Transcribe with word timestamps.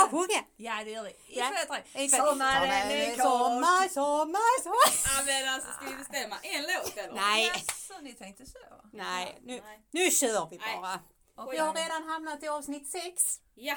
bara 0.00 0.08
sjunga. 0.10 0.44
Ja 0.56 0.84
det 0.84 0.90
gör 0.90 1.02
vi. 1.02 1.10
I 1.10 1.38
Ja. 1.38 1.52
två, 1.66 1.74
tre. 1.92 2.08
Sommaren 2.08 2.70
är 2.70 3.10
kort. 3.16 3.22
sommar, 3.24 3.88
sommar, 3.88 4.62
sommar. 4.62 4.92
Ja 5.04 5.24
men 5.26 5.54
alltså 5.54 5.70
ska 5.72 5.84
vi 5.90 5.96
bestämma 5.96 6.36
en 6.42 6.62
låt 6.62 6.96
eller? 6.96 7.14
Nej, 7.14 7.46
Jaså, 7.46 7.94
ni 8.02 8.12
tänkte 8.12 8.46
så? 8.46 8.58
nej, 8.92 9.38
nu, 9.42 9.60
Nej. 9.64 9.80
nu 9.90 10.10
kör 10.10 10.48
vi 10.50 10.58
bara. 10.58 11.00
Och 11.34 11.52
Vi 11.52 11.58
har 11.58 11.74
redan 11.74 12.02
hamnat 12.08 12.42
i 12.42 12.48
avsnitt 12.48 12.88
sex. 12.88 13.40
Ja. 13.54 13.76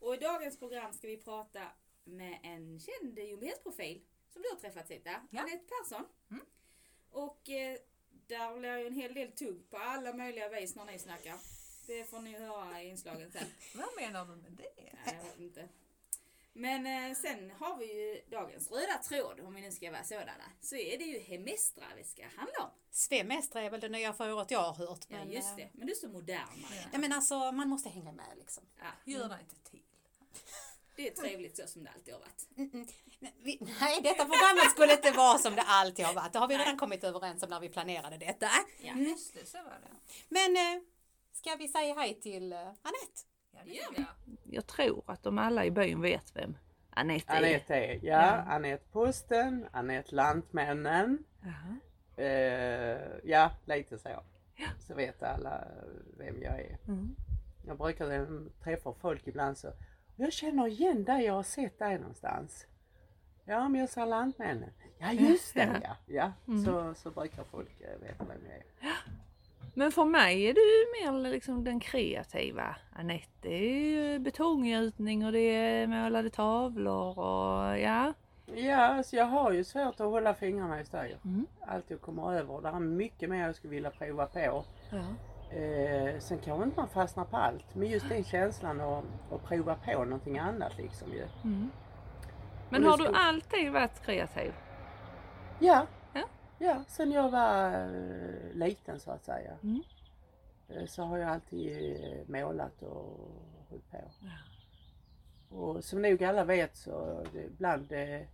Och 0.00 0.14
i 0.14 0.18
dagens 0.18 0.58
program 0.58 0.92
ska 0.92 1.06
vi 1.06 1.16
prata 1.16 1.60
med 2.04 2.38
en 2.42 2.80
känd 2.80 3.18
Ljungbyhetsprofil 3.18 4.00
som 4.32 4.42
du 4.42 4.48
har 4.48 4.56
träffat 4.56 4.88
Zita. 4.88 5.10
Ja. 5.30 5.40
Anette 5.40 5.64
Persson. 5.68 6.04
Mm. 6.30 6.44
Och 7.10 7.50
eh, 7.50 7.76
där 8.26 8.58
blir 8.58 8.76
ju 8.78 8.86
en 8.86 8.94
hel 8.94 9.14
del 9.14 9.32
tugg 9.32 9.70
på 9.70 9.76
alla 9.78 10.12
möjliga 10.12 10.48
vis 10.48 10.74
när 10.76 10.84
ni 10.84 10.98
snackar. 10.98 11.38
Det 11.86 12.04
får 12.04 12.20
ni 12.20 12.32
höra 12.38 12.82
i 12.82 12.88
inslagen 12.88 13.32
sen. 13.32 13.46
Vad 13.74 13.88
menar 13.96 14.24
du 14.26 14.36
med 14.36 14.52
det? 14.52 14.92
Nej, 15.06 15.16
jag 15.22 15.24
vet 15.24 15.40
inte. 15.40 15.68
Men 16.52 16.86
eh, 16.86 17.16
sen 17.16 17.50
har 17.50 17.76
vi 17.76 17.84
ju 17.86 18.22
dagens 18.30 18.70
röda 18.70 18.98
tråd, 19.08 19.40
om 19.40 19.54
vi 19.54 19.60
nu 19.60 19.70
ska 19.72 19.90
vara 19.90 20.04
sådana. 20.04 20.44
Så 20.60 20.76
är 20.76 20.98
det 20.98 21.04
ju 21.04 21.18
Hemestra 21.18 21.84
vi 21.96 22.04
ska 22.04 22.22
handla 22.22 22.58
om. 22.64 22.70
Svemestra 22.90 23.62
är 23.62 23.70
väl 23.70 23.80
det 23.80 23.88
nya 23.88 24.12
för 24.12 24.32
året 24.32 24.50
jag 24.50 24.60
har 24.72 24.86
hört. 24.86 25.04
Ja 25.08 25.16
men, 25.16 25.30
just 25.32 25.50
eh, 25.50 25.56
det. 25.56 25.70
Men 25.72 25.86
du 25.86 25.92
är 25.92 25.96
så 25.96 26.08
modern 26.08 26.60
Marianne. 26.62 26.90
Ja 26.92 26.98
men 26.98 27.12
alltså 27.12 27.52
man 27.52 27.68
måste 27.68 27.88
hänga 27.88 28.12
med 28.12 28.26
liksom. 28.38 28.64
Ja, 28.78 29.12
Gör 29.12 29.28
dig 29.28 29.38
inte 29.40 29.70
till. 29.70 29.82
det 30.96 31.08
är 31.08 31.14
trevligt 31.14 31.56
så 31.56 31.66
som 31.66 31.84
det 31.84 31.90
alltid 31.94 32.14
har 32.14 32.20
varit. 32.20 32.46
Mm, 32.56 32.86
Vi, 33.42 33.58
nej, 33.80 34.00
detta 34.02 34.24
programmet 34.24 34.70
skulle 34.70 34.92
inte 34.92 35.10
vara 35.10 35.38
som 35.38 35.54
det 35.54 35.62
alltid 35.62 36.04
har 36.04 36.14
varit. 36.14 36.32
Det 36.32 36.38
har 36.38 36.48
vi 36.48 36.58
redan 36.58 36.76
kommit 36.78 37.04
överens 37.04 37.42
om 37.42 37.50
när 37.50 37.60
vi 37.60 37.68
planerade 37.68 38.16
detta. 38.18 38.48
Ja. 38.80 38.94
Just 38.96 39.34
det, 39.34 39.46
så 39.46 39.56
var 39.58 39.80
det. 39.82 39.96
Men 40.28 40.56
eh, 40.56 40.82
ska 41.36 41.56
vi 41.58 41.68
säga 41.68 41.94
hej 41.94 42.14
till 42.14 42.52
eh, 42.52 42.58
Anette? 42.58 43.22
Ja, 43.52 43.60
Det 43.64 43.70
gör 43.70 43.86
vi. 43.96 44.04
Jag 44.56 44.66
tror 44.66 45.02
att 45.06 45.22
de 45.22 45.38
alla 45.38 45.64
i 45.64 45.70
byn 45.70 46.00
vet 46.00 46.36
vem 46.36 46.56
Anette 46.90 47.32
är. 47.32 47.36
Anette 47.36 47.74
är, 47.76 48.00
ja, 48.02 48.22
Anette 48.48 48.84
Posten, 48.92 49.68
Anette 49.72 50.14
Lantmännen. 50.14 51.24
Eh, 52.16 52.26
ja, 53.24 53.50
lite 53.64 53.98
så. 53.98 54.22
Så 54.78 54.94
vet 54.94 55.22
alla 55.22 55.64
vem 56.18 56.42
jag 56.42 56.60
är. 56.60 56.78
Mm. 56.88 57.16
Jag 57.66 57.78
brukar 57.78 58.10
eh, 58.10 58.26
träffa 58.64 58.92
folk 58.92 59.26
ibland 59.26 59.58
så, 59.58 59.72
jag 60.16 60.32
känner 60.32 60.66
igen 60.66 61.04
dig, 61.04 61.24
jag 61.24 61.34
har 61.34 61.42
sett 61.42 61.78
dig 61.78 61.98
någonstans. 61.98 62.66
Ja, 63.44 63.68
men 63.68 63.80
jag 63.80 63.90
sa 63.90 64.04
Lantmännen. 64.04 64.70
Ja, 64.98 65.12
just 65.12 65.54
det 65.54 65.80
ja. 65.82 65.96
ja. 66.06 66.32
Så, 66.64 66.94
så 66.94 67.10
brukar 67.10 67.44
folk 67.44 67.80
eh, 67.80 68.00
veta 68.00 68.24
vem 68.24 68.40
jag 68.46 68.56
är. 68.56 68.64
Men 69.78 69.92
för 69.92 70.04
mig 70.04 70.48
är 70.48 70.54
du 70.54 70.60
mer 71.02 71.30
liksom 71.30 71.64
den 71.64 71.80
kreativa. 71.80 72.76
Anette 72.92 73.28
det 73.40 73.54
är 73.54 74.12
ju 74.12 74.18
betonggjutning 74.18 75.26
och 75.26 75.32
det 75.32 75.38
är 75.38 75.86
målade 75.86 76.30
tavlor 76.30 77.18
och 77.18 77.78
ja. 77.78 78.12
Ja, 78.54 78.76
alltså 78.76 79.16
jag 79.16 79.24
har 79.24 79.52
ju 79.52 79.64
svårt 79.64 80.00
att 80.00 80.06
hålla 80.06 80.34
fingrarna 80.34 80.80
i 80.80 80.84
styr. 80.84 81.18
Mm. 81.24 81.46
Allt 81.66 81.90
jag 81.90 82.00
kommer 82.00 82.32
över. 82.32 82.60
Det 82.60 82.68
är 82.68 82.80
mycket 82.80 83.30
mer 83.30 83.46
jag 83.46 83.54
skulle 83.54 83.74
vilja 83.74 83.90
prova 83.90 84.26
på. 84.26 84.64
ja. 84.90 85.04
Eh, 85.56 86.18
sen 86.18 86.38
kanske 86.38 86.64
inte 86.64 86.80
man 86.80 86.88
fastnar 86.88 87.24
på 87.24 87.36
allt, 87.36 87.74
men 87.74 87.88
just 87.88 88.08
den 88.08 88.24
känslan 88.24 88.80
att, 88.80 89.04
att 89.32 89.44
prova 89.44 89.74
på 89.74 90.04
någonting 90.04 90.38
annat 90.38 90.78
liksom 90.78 91.12
ju. 91.12 91.24
Mm. 91.44 91.70
Men 92.70 92.84
har 92.84 92.96
du 92.96 93.06
alltid 93.06 93.72
varit 93.72 94.02
kreativ? 94.06 94.52
Ja, 95.58 95.86
Ja. 96.58 96.66
ja 96.66 96.84
sen 96.88 97.12
jag 97.12 97.30
var 97.30 97.72
eh, 97.72 98.52
liten 98.54 99.00
så 99.00 99.10
att 99.10 99.24
säga. 99.24 99.58
Mm. 99.62 99.82
Eh, 100.68 100.86
så 100.86 101.02
har 101.02 101.18
jag 101.18 101.30
alltid 101.30 101.94
eh, 102.04 102.18
målat 102.26 102.82
och 102.82 103.30
hållit 103.68 103.90
på. 103.90 103.98
Och 105.48 105.84
som 105.84 106.02
nog 106.02 106.24
alla 106.24 106.44
vet 106.44 106.76
så 106.76 107.26
bland 107.58 107.88
det 107.88 108.26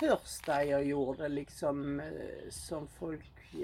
första 0.00 0.64
jag 0.64 0.84
gjorde 0.84 1.28
liksom 1.28 2.02
som 2.50 2.88
folk 2.88 3.54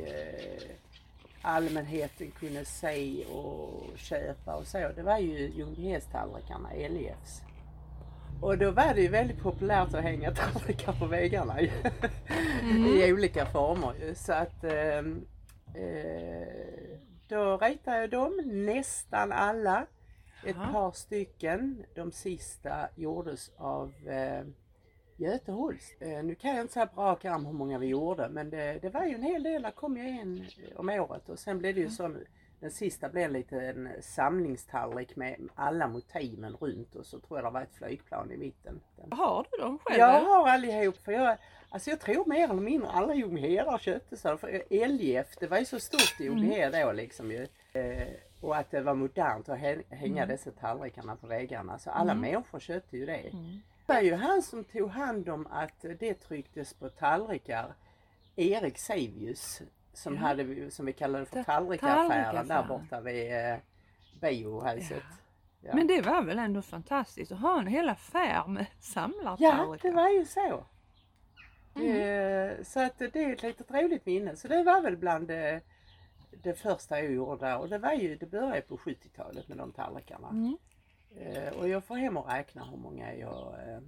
allmänheten 1.43 2.31
kunde 2.31 2.65
se 2.65 3.25
och 3.25 3.99
köpa 3.99 4.57
och 4.57 4.67
så. 4.67 4.91
Det 4.97 5.03
var 5.03 5.19
ju 5.19 5.49
Ljungbyhedstallrikarna, 5.49 6.69
LIFs. 6.75 7.43
Och 8.45 8.59
då 8.59 8.71
var 8.71 8.95
det 8.95 9.01
ju 9.01 9.09
väldigt 9.09 9.43
populärt 9.43 9.95
att 9.95 10.03
hänga 10.03 10.31
tallrikar 10.35 10.93
på 10.93 11.07
väggarna 11.07 11.61
ju. 11.61 11.71
i 12.89 13.13
olika 13.13 13.47
former. 13.47 14.15
Så 14.15 14.33
att 14.33 14.65
ehm, 14.65 15.27
eh, 15.75 16.99
då 17.29 17.57
ritade 17.57 18.01
jag 18.01 18.11
dem, 18.11 18.41
nästan 18.45 19.33
alla. 19.33 19.87
Ett 20.47 20.57
Jaha. 20.57 20.73
par 20.73 20.93
stycken. 20.93 21.85
De 21.95 22.13
sista 22.13 22.89
gjordes 22.95 23.51
av 23.57 23.93
eh, 24.07 24.45
Göte 25.17 25.53
Holst. 25.53 25.97
Eh, 26.01 26.25
nu 26.25 26.35
kan 26.35 26.51
jag 26.51 26.61
inte 26.61 26.73
säga 26.73 26.87
på 26.87 27.03
rak 27.03 27.25
arm 27.25 27.47
hur 27.47 27.53
många 27.53 27.79
vi 27.79 27.87
gjorde 27.87 28.29
men 28.29 28.51
det, 28.51 28.79
det 28.83 28.89
var 28.91 29.05
ju 29.05 29.15
en 29.15 29.23
hel 29.23 29.43
del. 29.43 29.63
Det 29.63 29.73
kom 29.73 29.97
ju 29.97 30.09
en 30.09 30.39
eh, 30.41 30.77
om 30.77 30.89
året 30.89 31.29
och 31.29 31.39
sen 31.39 31.59
blev 31.59 31.75
det 31.75 31.81
ju 31.81 31.91
så 31.91 32.17
den 32.65 32.71
sista 32.71 33.09
blev 33.09 33.31
lite 33.31 33.61
en 33.61 33.89
samlingstallrik 34.01 35.17
med 35.17 35.37
alla 35.55 35.89
motiven 35.89 36.57
runt 36.61 36.95
och 36.95 37.07
så 37.07 37.21
tror 37.21 37.39
jag 37.39 37.47
det 37.47 37.51
var 37.51 37.63
ett 37.63 37.75
flygplan 37.75 38.31
i 38.33 38.37
mitten. 38.37 38.81
Har 39.11 39.47
du 39.51 39.63
dem 39.63 39.79
själv? 39.79 39.99
Jag 40.01 40.21
har 40.21 40.49
allihop 40.49 40.97
för 40.97 41.13
jag, 41.13 41.37
alltså 41.69 41.91
jag 41.91 42.01
tror 42.01 42.25
mer 42.27 42.45
eller 42.45 42.55
mindre 42.63 42.89
alla 42.91 43.15
Ljungbyhedar 43.15 43.79
köpte 43.79 44.17
så. 44.17 44.37
För 44.37 44.63
LIF 44.89 45.37
det 45.41 45.47
var 45.47 45.59
ju 45.59 45.65
så 45.65 45.81
stort 45.81 46.21
i 46.21 46.25
Ljungbyhed 46.25 46.73
då 46.73 46.93
liksom 46.93 47.31
ju. 47.31 47.47
Eh, 47.73 48.09
och 48.41 48.57
att 48.57 48.71
det 48.71 48.81
var 48.81 48.95
modernt 48.95 49.49
att 49.49 49.59
hä- 49.59 49.83
hänga 49.95 50.27
dessa 50.27 50.51
tallrikarna 50.51 51.17
på 51.17 51.27
väggarna. 51.27 51.79
Så 51.79 51.91
alla 51.91 52.15
människor 52.15 52.59
köpte 52.61 52.97
ju 52.97 53.07
det. 53.07 53.13
Mm. 53.33 53.61
Det 53.87 53.93
var 53.95 54.01
ju 54.01 54.15
han 54.15 54.43
som 54.43 54.65
tog 54.65 54.91
hand 54.91 55.29
om 55.29 55.47
att 55.51 55.85
det 55.99 56.15
trycktes 56.15 56.75
på 56.75 56.89
tallrikar. 56.89 57.75
Erik 58.37 58.79
Sevius 58.79 59.63
som 59.95 60.17
hade, 60.17 60.71
som 60.71 60.87
vi 60.87 60.93
kallade 60.93 61.27
för 61.27 61.37
Ta- 61.37 61.53
tallrikaffären 61.53 62.49
där 62.49 62.63
borta 62.69 63.01
vid 63.01 63.33
eh, 63.33 63.57
biohuset. 64.21 65.03
Ja. 65.61 65.75
Men 65.75 65.87
det 65.87 66.01
var 66.03 66.23
väl 66.23 66.39
ändå 66.39 66.63
fantastiskt 66.63 67.33
att 67.33 67.41
ha 67.41 67.59
en 67.61 67.67
hel 67.67 67.89
affär 67.89 68.47
med 68.49 68.67
Ja, 68.71 68.77
samlartallrikar? 68.81 69.89
det 69.89 69.95
var 69.95 70.09
ju 70.09 70.25
så. 70.25 70.65
Eh, 71.81 72.63
så 72.65 72.81
att 72.81 72.99
det 72.99 73.17
är 73.17 73.33
ett 73.33 73.43
litet 73.43 73.71
roligt 73.71 74.07
minne. 74.07 74.37
Så 74.37 74.49
det 74.49 74.63
var 74.63 74.81
väl 74.81 74.97
bland 74.97 75.29
det, 75.29 75.61
det 76.43 76.55
första 76.55 77.01
jag 77.01 77.13
gjorde. 77.13 77.55
Och 77.57 77.69
det 77.69 77.79
var 77.79 77.93
ju, 77.93 78.17
det 78.17 78.27
började 78.27 78.61
på 78.61 78.77
70-talet 78.77 79.49
med 79.49 79.59
de 79.59 79.73
tallrikarna. 79.73 80.29
Mm. 80.29 80.57
Eh, 81.17 81.53
och 81.53 81.69
jag 81.69 81.85
får 81.85 81.97
hem 81.97 82.17
och 82.17 82.29
räkna 82.29 82.65
hur 82.65 82.77
många 82.77 83.15
jag 83.15 83.55
eh, 83.69 83.81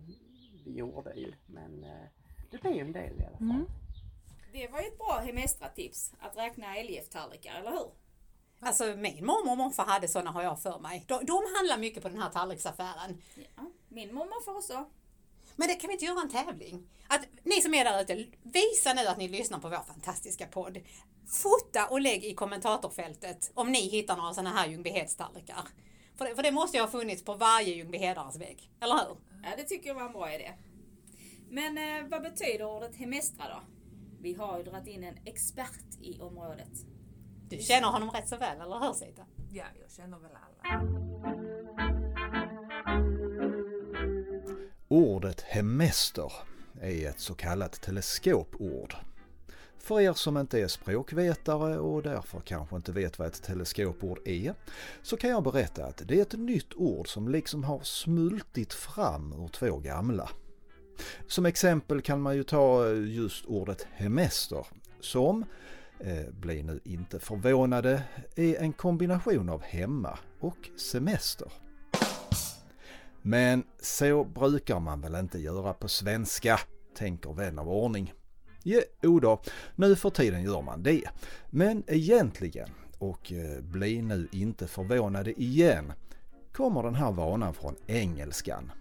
gjorde 0.65 1.13
ju. 1.15 1.33
Men 1.47 1.85
eh, 1.85 2.07
det 2.51 2.61
blev 2.61 2.75
ju 2.75 2.81
en 2.81 2.93
del 2.93 3.21
i 3.21 3.25
alla 3.27 3.39
fall. 3.39 3.51
Mm. 3.51 3.67
Det 4.57 4.69
var 4.69 4.81
ju 4.81 4.87
ett 4.87 4.99
bra 4.99 5.21
Hemestra-tips 5.25 6.13
att 6.21 6.37
räkna 6.37 6.75
LIF-tallrikar, 6.75 7.55
eller 7.55 7.71
hur? 7.71 7.91
Alltså 8.61 8.85
min 8.85 9.27
mormor 9.27 9.53
och 9.53 9.59
morfar 9.59 9.85
hade 9.85 10.09
sådana 10.09 10.31
har 10.31 10.43
jag 10.43 10.63
för 10.63 10.79
mig. 10.79 11.05
De, 11.09 11.25
de 11.25 11.43
handlar 11.57 11.79
mycket 11.79 12.03
på 12.03 12.09
den 12.09 12.23
här 12.23 12.31
tallriksaffären. 12.31 13.23
Ja. 13.35 13.63
Min 13.89 14.15
mormor 14.15 14.45
får 14.45 14.57
också. 14.57 14.91
Men 15.57 15.69
det 15.69 15.75
kan 15.75 15.89
vi 15.89 15.93
inte 15.93 16.05
göra 16.05 16.21
en 16.21 16.31
tävling? 16.31 16.89
Att 17.09 17.21
ni 17.43 17.63
som 17.63 17.75
är 17.75 17.85
där 17.85 18.03
ute, 18.03 18.27
visa 18.43 18.93
nu 18.93 19.07
att 19.07 19.19
ni 19.19 19.29
lyssnar 19.29 19.59
på 19.59 19.69
vår 19.69 19.85
fantastiska 19.87 20.47
podd. 20.47 20.79
Fota 21.29 21.87
och 21.87 22.01
lägg 22.01 22.25
i 22.25 22.35
kommentatorfältet 22.35 23.51
om 23.55 23.73
ni 23.73 23.89
hittar 23.89 24.17
några 24.17 24.35
sådana 24.35 24.51
här 24.51 24.69
Ljungbyhedstallrikar. 24.69 25.69
För 26.17 26.25
det, 26.25 26.35
för 26.35 26.43
det 26.43 26.53
måste 26.53 26.77
ju 26.77 26.83
ha 26.83 26.91
funnits 26.91 27.25
på 27.25 27.35
varje 27.35 27.75
Ljungbyhedares 27.75 28.37
vägg, 28.37 28.71
eller 28.81 28.95
hur? 28.95 29.17
Ja, 29.43 29.57
det 29.57 29.65
tycker 29.65 29.89
jag 29.89 29.95
var 29.95 30.07
en 30.07 30.13
bra 30.13 30.35
idé. 30.35 30.53
Men 31.51 31.79
eh, 31.79 32.09
vad 32.11 32.23
betyder 32.23 32.65
ordet 32.65 32.97
Hemestra 32.97 33.49
då? 33.49 33.76
Vi 34.27 34.35
har 34.35 34.59
ju 34.59 34.65
dragit 34.65 34.87
in 34.87 35.05
en 35.05 35.19
expert 35.25 36.01
i 36.01 36.21
området. 36.21 36.71
Du 37.49 37.59
känner 37.59 37.89
honom 37.89 38.11
rätt 38.11 38.29
så 38.29 38.37
väl, 38.37 38.61
eller 38.61 38.79
hur 38.79 38.93
Sita? 38.93 39.23
Ja, 39.51 39.65
jag 39.81 39.91
känner 39.91 40.19
väl 40.19 40.31
alla. 40.33 40.83
Ordet 44.89 45.41
hemester 45.41 46.33
är 46.81 47.09
ett 47.09 47.21
så 47.21 47.35
kallat 47.35 47.81
teleskopord. 47.81 48.95
För 49.79 50.01
er 50.01 50.13
som 50.13 50.37
inte 50.37 50.61
är 50.61 50.69
språkvetare 50.69 51.79
och 51.79 52.03
därför 52.03 52.41
kanske 52.41 52.77
inte 52.77 52.93
vet 52.93 53.19
vad 53.19 53.29
ett 53.29 53.43
teleskopord 53.43 54.19
är, 54.25 54.55
så 55.03 55.17
kan 55.17 55.31
jag 55.31 55.43
berätta 55.43 55.87
att 55.87 56.03
det 56.05 56.19
är 56.19 56.23
ett 56.23 56.39
nytt 56.39 56.75
ord 56.75 57.09
som 57.09 57.29
liksom 57.29 57.65
har 57.65 57.81
smultit 57.83 58.73
fram 58.73 59.33
ur 59.33 59.49
två 59.49 59.79
gamla. 59.79 60.31
Som 61.27 61.47
exempel 61.47 62.03
kan 62.03 62.21
man 62.21 62.37
ju 62.37 62.43
ta 62.43 62.91
eh, 62.91 63.15
just 63.15 63.45
ordet 63.45 63.87
hemester 63.93 64.67
som, 65.01 65.45
eh, 66.01 66.31
bli 66.33 66.63
nu 66.63 66.81
inte 66.85 67.19
förvånade, 67.19 68.03
är 68.37 68.57
en 68.57 68.73
kombination 68.73 69.49
av 69.49 69.63
hemma 69.63 70.19
och 70.41 70.71
semester. 70.93 71.53
Men 73.23 73.65
så 73.83 74.25
brukar 74.25 74.81
man 74.81 75.01
väl 75.01 75.15
inte 75.15 75.39
göra 75.39 75.75
på 75.75 75.89
svenska, 75.89 76.61
tänker 76.97 77.33
vän 77.33 77.59
av 77.59 77.69
ordning. 77.69 78.13
Jo 79.03 79.21
då, 79.21 79.43
nu 79.75 79.97
för 79.97 80.11
tiden 80.11 80.43
gör 80.43 80.63
man 80.63 80.83
det. 80.83 81.05
Men 81.51 81.85
egentligen, 81.87 82.69
och 82.99 83.33
eh, 83.33 83.61
bli 83.63 84.03
nu 84.03 84.29
inte 84.33 84.67
förvånade 84.67 85.43
igen, 85.43 85.93
kommer 86.53 86.83
den 86.83 86.95
här 86.95 87.13
vanan 87.13 87.55
från 87.55 87.77
engelskan. 87.87 88.73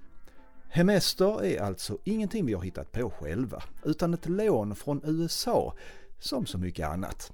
Hemester 0.75 1.43
är 1.43 1.61
alltså 1.61 1.97
ingenting 2.03 2.45
vi 2.45 2.53
har 2.53 2.61
hittat 2.61 2.91
på 2.91 3.09
själva, 3.09 3.63
utan 3.83 4.13
ett 4.13 4.29
lån 4.29 4.75
från 4.75 5.01
USA, 5.03 5.73
som 6.19 6.45
så 6.45 6.57
mycket 6.57 6.87
annat. 6.87 7.31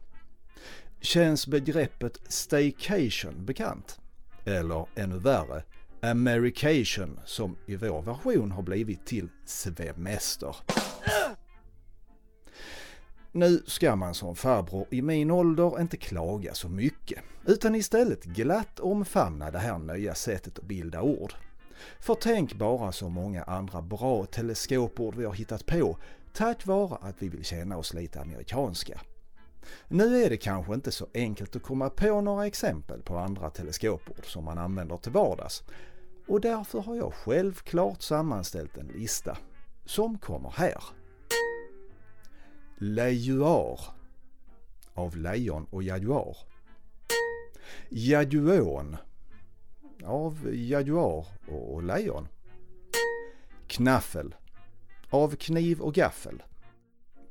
Känns 1.00 1.48
begreppet 1.48 2.20
staycation 2.28 3.46
bekant? 3.46 4.00
Eller 4.46 4.86
ännu 4.96 5.18
värre, 5.18 5.64
Americation 6.02 7.20
som 7.26 7.58
i 7.66 7.76
vår 7.76 8.02
version 8.02 8.52
har 8.52 8.62
blivit 8.62 9.06
till 9.06 9.30
svemester. 9.46 10.56
Nu 13.32 13.64
ska 13.68 13.96
man 13.96 14.14
som 14.14 14.36
farbror 14.36 14.88
i 14.90 15.02
min 15.02 15.32
ålder 15.32 15.82
inte 15.82 15.98
klaga 15.98 16.54
så 16.54 16.70
mycket, 16.70 17.24
utan 17.46 17.76
istället 17.76 18.24
glatt 18.24 18.80
omfamna 18.80 19.52
det 19.52 19.60
här 19.60 19.78
nya 19.78 20.16
sättet 20.16 20.60
att 20.60 20.66
bilda 20.66 21.02
ord. 21.02 21.34
För 22.00 22.16
tänk 22.16 22.54
bara 22.54 22.92
så 22.92 23.10
många 23.10 23.44
andra 23.44 23.82
bra 23.82 24.26
teleskopord 24.26 25.16
vi 25.16 25.26
har 25.26 25.34
hittat 25.34 25.66
på 25.66 25.98
tack 26.34 26.66
vare 26.66 26.98
att 27.02 27.16
vi 27.20 27.30
vill 27.30 27.46
känna 27.46 27.78
oss 27.78 27.94
lite 27.94 28.22
amerikanska. 28.22 29.02
Nu 29.88 30.24
är 30.24 30.30
det 30.30 30.38
kanske 30.38 30.74
inte 30.74 30.92
så 30.92 31.08
enkelt 31.14 31.56
att 31.56 31.64
komma 31.64 31.90
på 31.90 32.22
några 32.22 32.48
exempel 32.48 33.02
på 33.02 33.18
andra 33.18 33.50
teleskopord 33.50 34.26
som 34.26 34.46
man 34.46 34.58
använder 34.58 34.98
till 34.98 35.12
vardags 35.12 35.64
och 36.28 36.42
därför 36.42 36.80
har 36.80 36.96
jag 36.96 37.14
självklart 37.14 38.02
sammanställt 38.02 38.78
en 38.78 38.88
lista 38.88 39.38
som 39.86 40.18
kommer 40.18 40.54
här. 40.58 40.84
Lejuar 42.78 43.80
av 44.94 45.18
lejon 45.18 45.66
och 45.70 45.84
jaguar. 45.84 46.38
Jaduon 47.90 48.98
av 50.06 50.50
jaguar 50.54 51.26
och 51.48 51.84
lejon. 51.84 52.28
Knaffel 53.68 54.36
av 55.10 55.36
kniv 55.36 55.82
och 55.82 55.94
gaffel. 55.94 56.44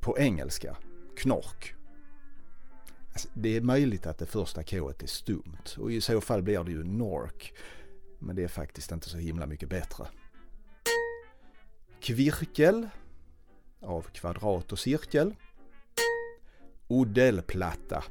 På 0.01 0.19
engelska, 0.19 0.77
knork. 1.17 1.75
Alltså, 3.13 3.29
det 3.35 3.57
är 3.57 3.61
möjligt 3.61 4.07
att 4.07 4.19
det 4.19 4.27
första 4.27 4.63
k 4.63 4.91
är 4.91 5.07
stumt 5.07 5.77
och 5.79 5.93
i 5.93 6.01
så 6.01 6.21
fall 6.21 6.43
blir 6.43 6.65
det 6.65 6.71
ju 6.71 6.85
nork. 6.85 7.55
Men 8.19 8.37
det 8.37 8.45
är 8.45 8.49
faktiskt 8.49 8.93
inte 8.93 9.09
så 9.09 9.19
himla 9.19 9.47
mycket 9.47 9.69
bättre. 9.69 10.07
Kvirkel 12.01 12.89
av 13.81 14.03
kvadrat 14.03 14.73
och 14.73 14.79
cirkel. 14.79 15.35
Odellplatta 16.89 18.05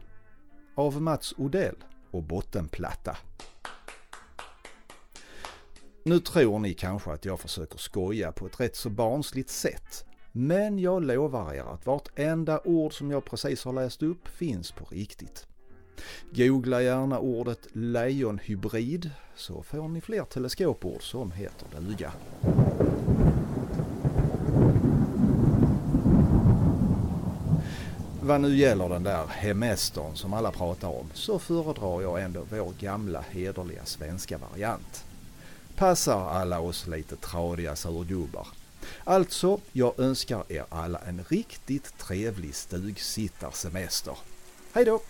av 0.75 1.01
Mats 1.01 1.33
Odell 1.37 1.75
och 2.11 2.23
bottenplatta. 2.23 3.17
Nu 6.03 6.19
tror 6.19 6.59
ni 6.59 6.73
kanske 6.73 7.11
att 7.11 7.25
jag 7.25 7.39
försöker 7.39 7.77
skoja 7.77 8.31
på 8.31 8.45
ett 8.45 8.59
rätt 8.59 8.75
så 8.75 8.89
barnsligt 8.89 9.49
sätt. 9.49 10.05
Men 10.31 10.79
jag 10.79 11.03
lovar 11.03 11.53
er 11.53 11.73
att 11.73 11.85
vartenda 11.85 12.61
ord 12.65 12.93
som 12.93 13.11
jag 13.11 13.25
precis 13.25 13.63
har 13.63 13.73
läst 13.73 14.03
upp 14.03 14.27
finns 14.27 14.71
på 14.71 14.85
riktigt. 14.85 15.47
Googla 16.31 16.81
gärna 16.81 17.19
ordet 17.19 17.67
lejonhybrid 17.73 19.09
så 19.35 19.63
får 19.63 19.87
ni 19.87 20.01
fler 20.01 20.23
teleskopord 20.23 21.03
som 21.03 21.31
heter 21.31 21.67
duga. 21.79 22.11
Vad 28.21 28.41
nu 28.41 28.57
gäller 28.57 28.89
den 28.89 29.03
där 29.03 29.27
hemestern 29.27 30.15
som 30.15 30.33
alla 30.33 30.51
pratar 30.51 30.87
om 30.87 31.09
så 31.13 31.39
föredrar 31.39 32.01
jag 32.01 32.21
ändå 32.21 32.45
vår 32.49 32.73
gamla 32.79 33.23
hederliga 33.29 33.85
svenska 33.85 34.37
variant. 34.37 35.05
Passar 35.79 36.29
alla 36.29 36.59
oss 36.59 36.87
lite 36.87 37.15
tradiga 37.15 37.75
surgubbar. 37.75 38.47
Alltså, 39.03 39.59
jag 39.71 39.99
önskar 39.99 40.43
er 40.49 40.65
alla 40.69 40.99
en 40.99 41.25
riktigt 41.29 41.97
trevlig 41.97 42.55
stugsittarsemester. 42.55 44.17
Hej 44.73 44.85
då! 44.85 45.01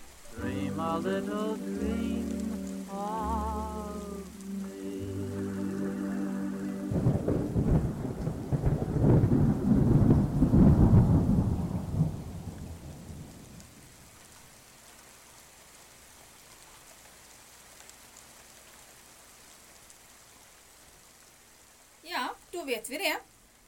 Då 22.60 22.66
vet 22.66 22.90
vi 22.90 22.98
det. 22.98 23.16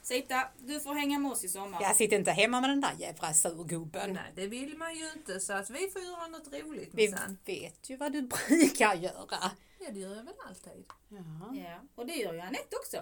Sita, 0.01 0.47
du 0.59 0.79
får 0.79 0.93
hänga 0.95 1.19
med 1.19 1.31
oss 1.31 1.43
i 1.43 1.47
sommar. 1.49 1.81
Jag 1.81 1.95
sitter 1.95 2.17
inte 2.17 2.31
hemma 2.31 2.61
med 2.61 2.69
den 2.69 2.81
där 2.81 2.91
jävla 2.97 3.33
surgubben. 3.33 4.13
Nej, 4.13 4.31
det 4.35 4.47
vill 4.47 4.77
man 4.77 4.95
ju 4.95 5.11
inte 5.15 5.39
så 5.39 5.53
att 5.53 5.69
vi 5.69 5.89
får 5.93 6.01
göra 6.01 6.27
något 6.27 6.53
roligt 6.53 6.89
Vi 6.91 7.07
sen. 7.07 7.37
vet 7.45 7.89
ju 7.89 7.97
vad 7.97 8.11
du 8.13 8.21
brukar 8.49 8.95
göra. 8.95 9.51
Ja, 9.79 9.91
det 9.91 9.99
gör 9.99 10.15
jag 10.15 10.23
väl 10.23 10.33
alltid. 10.47 10.83
Ja. 11.09 11.55
Ja, 11.55 11.79
och 11.95 12.05
det 12.05 12.13
gör 12.13 12.33
ju 12.33 12.39
Anette 12.39 12.75
också. 12.85 12.97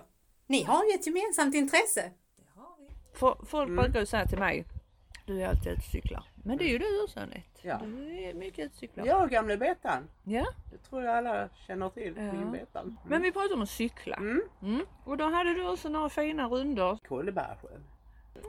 Ni 0.48 0.64
har 0.64 0.84
ju 0.86 0.92
ett 0.92 1.06
gemensamt 1.08 1.56
intresse. 1.56 2.12
Det 2.38 2.60
har 2.60 2.76
vi. 2.80 3.46
Folk 3.48 3.70
brukar 3.70 4.00
ju 4.00 4.06
säga 4.06 4.26
till 4.28 4.40
mig, 4.40 4.66
du 5.26 5.42
är 5.42 5.48
alltid 5.48 5.68
ute 5.72 5.82
och 5.82 5.92
cyklar. 5.92 6.31
Men 6.44 6.58
det 6.58 6.64
är 6.64 6.70
ju 6.70 6.78
du 6.78 7.04
också 7.04 7.20
Anette. 7.20 7.44
Ja. 7.62 7.80
Du 7.84 8.24
är 8.24 8.34
mycket 8.34 8.60
ute 8.60 8.74
och 8.74 8.80
cyklar. 8.80 9.06
Ja, 9.06 9.26
gamla 9.26 9.58
Bettan. 9.58 10.08
Ja. 10.24 10.46
Det 10.72 10.78
tror 10.78 11.04
jag 11.04 11.18
alla 11.18 11.50
känner 11.68 11.90
till. 11.90 12.14
Ja. 12.18 12.34
Min 12.34 12.52
Bettan. 12.52 12.98
Men 13.08 13.22
vi 13.22 13.32
pratar 13.32 13.56
om 13.56 13.62
att 13.62 13.70
cykla. 13.70 14.16
Mm. 14.16 14.42
Mm. 14.62 14.86
Och 15.06 15.18
då 15.18 15.24
hade 15.24 15.54
du 15.54 15.70
också 15.70 15.90
några 15.90 16.10
fina 16.10 16.48
rundor. 16.48 16.98
Kollebergsjön. 17.08 17.84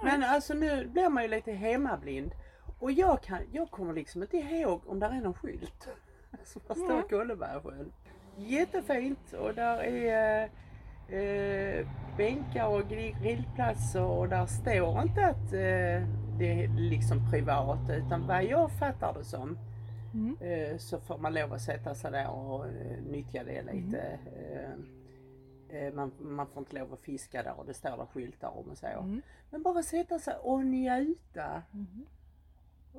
Men 0.02 0.22
alltså 0.22 0.54
nu 0.54 0.86
blir 0.86 1.08
man 1.08 1.22
ju 1.22 1.28
lite 1.28 1.52
hemmablind. 1.52 2.32
Och 2.80 2.92
jag, 2.92 3.22
kan, 3.22 3.38
jag 3.52 3.70
kommer 3.70 3.94
liksom 3.94 4.22
inte 4.22 4.36
ihåg 4.36 4.82
om 4.86 4.98
där 5.00 5.10
är 5.10 5.20
någon 5.20 5.34
skylt. 5.34 5.88
Som 6.44 6.60
står 6.60 6.90
Ja. 6.90 7.02
Kollebergsjön. 7.10 7.92
Jättefint 8.36 9.32
och 9.32 9.54
där 9.54 9.82
är 9.82 10.50
eh, 11.12 11.86
bänkar 12.16 12.66
och 12.68 12.88
grillplatser 12.88 14.02
och 14.04 14.28
där 14.28 14.46
står 14.46 15.02
inte 15.02 15.26
att 15.26 15.52
eh, 15.52 16.08
det 16.38 16.64
är 16.64 16.68
liksom 16.76 17.30
privat 17.30 17.90
utan 17.90 18.26
vad 18.26 18.44
jag 18.44 18.70
fattar 18.70 19.14
det 19.18 19.24
som 19.24 19.58
Mm. 20.14 20.36
eh, 20.40 20.76
så 20.78 21.00
får 21.00 21.18
man 21.18 21.34
lov 21.34 21.52
att 21.52 21.62
sätta 21.62 21.94
sig 21.94 22.10
där 22.10 22.30
och 22.30 22.66
eh, 22.66 23.02
nyttja 23.10 23.44
det 23.44 23.62
lite. 23.62 24.18
Eh, 24.36 25.78
eh, 25.78 25.92
man, 25.94 26.12
man 26.18 26.46
får 26.46 26.58
inte 26.60 26.76
lov 26.78 26.92
att 26.92 27.00
fiska 27.00 27.42
där 27.42 27.58
och 27.58 27.66
det 27.66 27.74
står 27.74 27.96
där 27.96 28.06
skyltar 28.06 28.58
om 28.58 28.70
och 28.70 28.78
så. 28.78 28.86
Mm. 28.86 29.22
Men 29.50 29.62
bara 29.62 29.82
sätta 29.82 30.18
sig 30.18 30.34
och 30.42 30.64
njuta. 30.66 31.62
Mhm. 31.70 32.06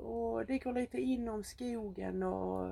Och 0.04 0.46
det 0.46 0.58
går 0.58 0.72
lite 0.72 0.98
inom 0.98 1.44
skogen 1.44 2.22
och 2.22 2.70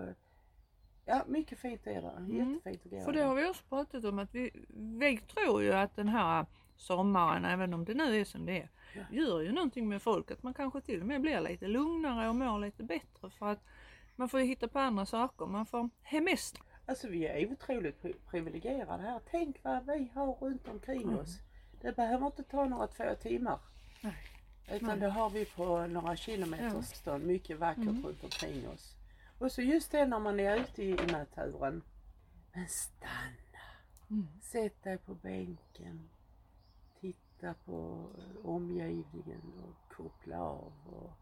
ja, 1.05 1.25
mycket 1.27 1.59
fint 1.59 1.87
är 1.87 2.03
det. 2.03 2.35
Jättefint 2.35 2.67
att 2.85 2.91
gå 2.91 2.97
Mm. 2.97 3.05
För 3.05 3.13
det 3.13 3.23
har 3.23 3.35
vi 3.35 3.49
också 3.49 3.63
pratat 3.69 4.05
om 4.05 4.19
att 4.19 4.35
vi, 4.35 4.51
vi 4.99 5.19
tror 5.19 5.63
ju 5.63 5.73
att 5.73 5.97
den 5.97 6.09
här 6.09 6.47
sommaren, 6.77 7.45
även 7.45 7.75
om 7.75 7.85
det 7.85 7.95
nu 7.95 8.21
är 8.21 8.25
som 8.25 8.47
det 8.47 8.59
är, 8.63 8.69
Ja. 8.95 9.03
gör 9.11 9.41
ju 9.41 9.53
någonting 9.53 9.89
med 9.89 10.03
folk. 10.03 10.31
Att 10.31 10.43
man 10.43 10.55
kanske 10.55 10.81
till 10.81 11.01
och 11.01 11.07
med 11.07 11.21
blir 11.21 11.41
lite 11.41 11.67
lugnare 11.67 12.29
och 12.29 12.35
mår 12.37 12.59
lite 12.59 12.83
bättre 12.83 13.31
för 13.31 13.47
att 13.47 13.61
man 14.17 14.29
får 14.29 14.41
ju 14.41 14.47
hitta 14.47 14.69
på 14.69 14.79
andra 14.79 15.07
saker. 15.07 15.47
Man 15.47 15.67
får 15.67 15.91
hemestra. 16.03 16.63
Alltså 16.87 17.09
vi 17.09 17.27
är 17.27 17.53
otroligt 17.53 18.03
pri- 18.03 18.17
privilegierade 18.31 19.03
här. 19.03 19.21
Tänk 19.31 19.57
vad 19.65 19.87
vi 19.87 20.11
har 20.15 20.33
runt 20.35 20.69
omkring 20.69 21.03
Mm. 21.03 21.19
oss. 21.19 21.39
Det 21.81 21.97
behöver 21.97 22.27
inte 22.27 22.43
ta 22.43 22.65
några 22.65 22.87
två 22.87 23.05
timmar. 23.23 23.59
Nej. 24.01 24.15
Utan 24.73 24.89
Nej. 24.89 24.99
det 25.01 25.09
har 25.09 25.31
vi 25.31 25.45
på 25.45 25.87
några 25.87 26.17
kilometers 26.17 26.73
Ja. 26.73 26.79
avstånd. 26.79 27.25
Mycket 27.25 27.59
vackert 27.59 27.79
Mm. 27.83 28.05
runt 28.07 28.25
omkring 28.25 28.69
oss. 28.69 28.97
Och 29.43 29.53
så 29.53 29.63
just 29.63 29.91
det 29.91 30.07
när 30.07 30.19
man 30.19 30.41
är 30.41 30.57
ute 30.57 30.83
i, 30.83 30.95
naturen. 30.95 31.83
Men 32.53 32.69
stanna. 32.69 33.63
Mm. 34.11 34.29
Sätt 34.43 34.83
dig 34.83 34.99
på 34.99 35.15
bänken. 35.15 36.09
Titta 37.01 37.55
på 37.65 38.07
eh, 38.19 38.47
omgivningen 38.51 39.43
och 39.63 39.97
koppla 39.97 40.41
av 40.41 40.73
och, 40.87 41.13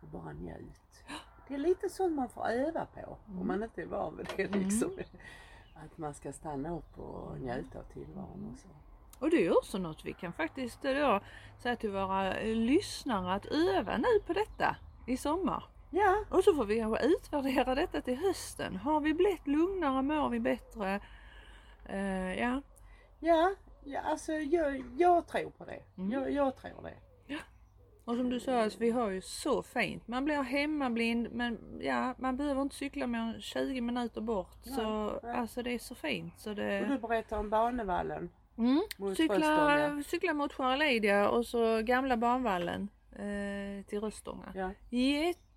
och 0.00 0.08
bara 0.08 0.32
njut. 0.32 1.04
Det 1.48 1.54
är 1.54 1.58
lite 1.58 1.88
sånt 1.88 2.14
man 2.14 2.28
får 2.28 2.48
öva 2.48 2.86
på 2.86 3.18
om 3.26 3.46
man 3.46 3.62
inte 3.62 3.82
är 3.82 3.86
van 3.86 4.16
vid 4.16 4.26
det 4.36 4.58
liksom. 4.58 4.98
Att 5.74 5.98
man 5.98 6.14
ska 6.14 6.32
stanna 6.32 6.76
upp 6.76 6.98
och 6.98 7.40
njuta 7.40 7.78
av 7.78 7.82
tillvaron 7.82 8.50
och 8.52 8.58
så. 8.58 8.68
Och 9.18 9.30
det 9.30 9.46
är 9.46 9.58
också 9.58 9.78
något 9.78 10.04
vi 10.04 10.12
kan 10.12 10.32
faktiskt 10.32 10.84
eh, 10.84 10.94
då 10.94 11.20
säga 11.58 11.76
till 11.76 11.90
våra 11.90 12.38
eh, 12.38 12.56
lyssnare 12.56 13.34
att 13.34 13.46
öva 13.46 13.96
nu 13.96 14.20
på 14.26 14.32
detta 14.32 14.76
i 15.06 15.16
sommar. 15.16 15.75
Ja, 15.90 16.24
Och 16.30 16.44
så 16.44 16.54
får 16.54 16.64
vi 16.64 16.78
kanske 16.78 17.06
utvärdera 17.06 17.74
detta 17.74 18.00
till 18.00 18.16
hösten. 18.16 18.76
Har 18.76 19.00
vi 19.00 19.14
blivit 19.14 19.46
lugnare? 19.46 20.02
Mår 20.02 20.28
vi 20.28 20.40
bättre? 20.40 21.00
Eh, 21.88 22.40
ja. 22.40 22.62
ja, 23.20 23.54
ja 23.84 24.00
alltså 24.00 24.32
jag, 24.32 24.84
jag 24.96 25.26
tror 25.26 25.50
på 25.50 25.64
det. 25.64 25.82
Mm. 25.98 26.12
Jag, 26.12 26.32
jag 26.32 26.56
tror 26.56 26.82
det. 26.82 26.94
Och 28.06 28.16
som 28.16 28.30
du 28.30 28.40
sa, 28.40 28.62
alltså, 28.62 28.78
vi 28.78 28.90
har 28.90 29.10
ju 29.10 29.20
så 29.20 29.62
fint. 29.62 30.08
Man 30.08 30.24
blir 30.24 30.42
hemmablind 30.42 31.28
men 31.32 31.58
ja, 31.80 32.14
man 32.18 32.36
behöver 32.36 32.62
inte 32.62 32.74
cykla 32.74 33.06
mer 33.06 33.18
än 33.18 33.40
20 33.40 33.80
minuter 33.80 34.20
bort. 34.20 34.58
så 34.62 35.20
nej. 35.22 35.36
alltså 35.36 35.62
det 35.62 35.70
är 35.70 35.78
så 35.78 35.94
fint 35.94 36.34
så 36.38 36.50
Och 36.50 36.56
du 36.56 36.62
det... 36.62 36.98
berättar 37.02 37.38
om 37.38 37.50
Banevallen. 37.50 38.30
Mm. 38.58 38.82
mot 38.96 39.16
Cykla, 39.16 40.02
cykla 40.06 40.32
mot 40.32 40.52
Skäralidia 40.52 41.28
och 41.28 41.46
så 41.46 41.82
gamla 41.82 42.16
banvallen 42.16 42.88
eh, 43.12 43.86
till 43.86 44.00
Röstånga. 44.00 44.52
Ja. 44.54 44.70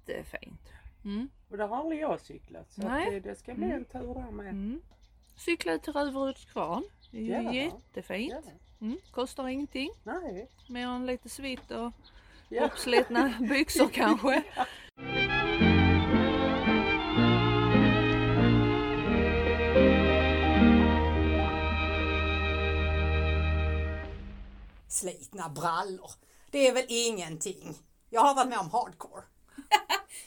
Jättefint. 0.09 0.61
Mm. 1.05 1.29
Och 1.49 1.57
där 1.57 1.67
har 1.67 1.77
aldrig 1.77 1.99
jag 2.01 2.21
cyklat 2.21 2.71
så 2.71 2.81
Nej. 2.81 3.07
att 3.07 3.23
det, 3.23 3.29
det 3.29 3.35
ska 3.35 3.53
bli 3.53 3.71
en 3.71 3.85
tur 3.85 4.13
där 4.13 4.31
med. 4.31 4.49
Mm. 4.49 4.81
Cykla 5.35 5.77
till 5.77 5.93
Röveruds 5.93 6.45
kvarn. 6.45 6.83
Det 7.11 7.17
är 7.17 7.21
ju 7.21 7.31
Ja. 7.31 7.53
jättefint. 7.53 8.33
Ja. 8.45 8.51
Mm. 8.85 8.97
Kostar 9.11 9.47
ingenting. 9.47 9.89
Nej. 10.03 10.49
Mer 10.69 10.87
än 10.87 11.05
lite 11.05 11.29
svitt 11.29 11.71
och 11.71 11.91
Ja. 12.49 12.65
uppslitna 12.65 13.33
byxor 13.49 13.87
kanske. 13.89 14.43
Slitna 24.87 25.49
brallor. 25.49 26.11
Det 26.51 26.67
är 26.67 26.73
väl 26.73 26.85
ingenting. 26.87 27.75
Jag 28.09 28.21
har 28.21 28.35
varit 28.35 28.49
med 28.49 28.59
om 28.59 28.69
hardcore. 28.71 29.23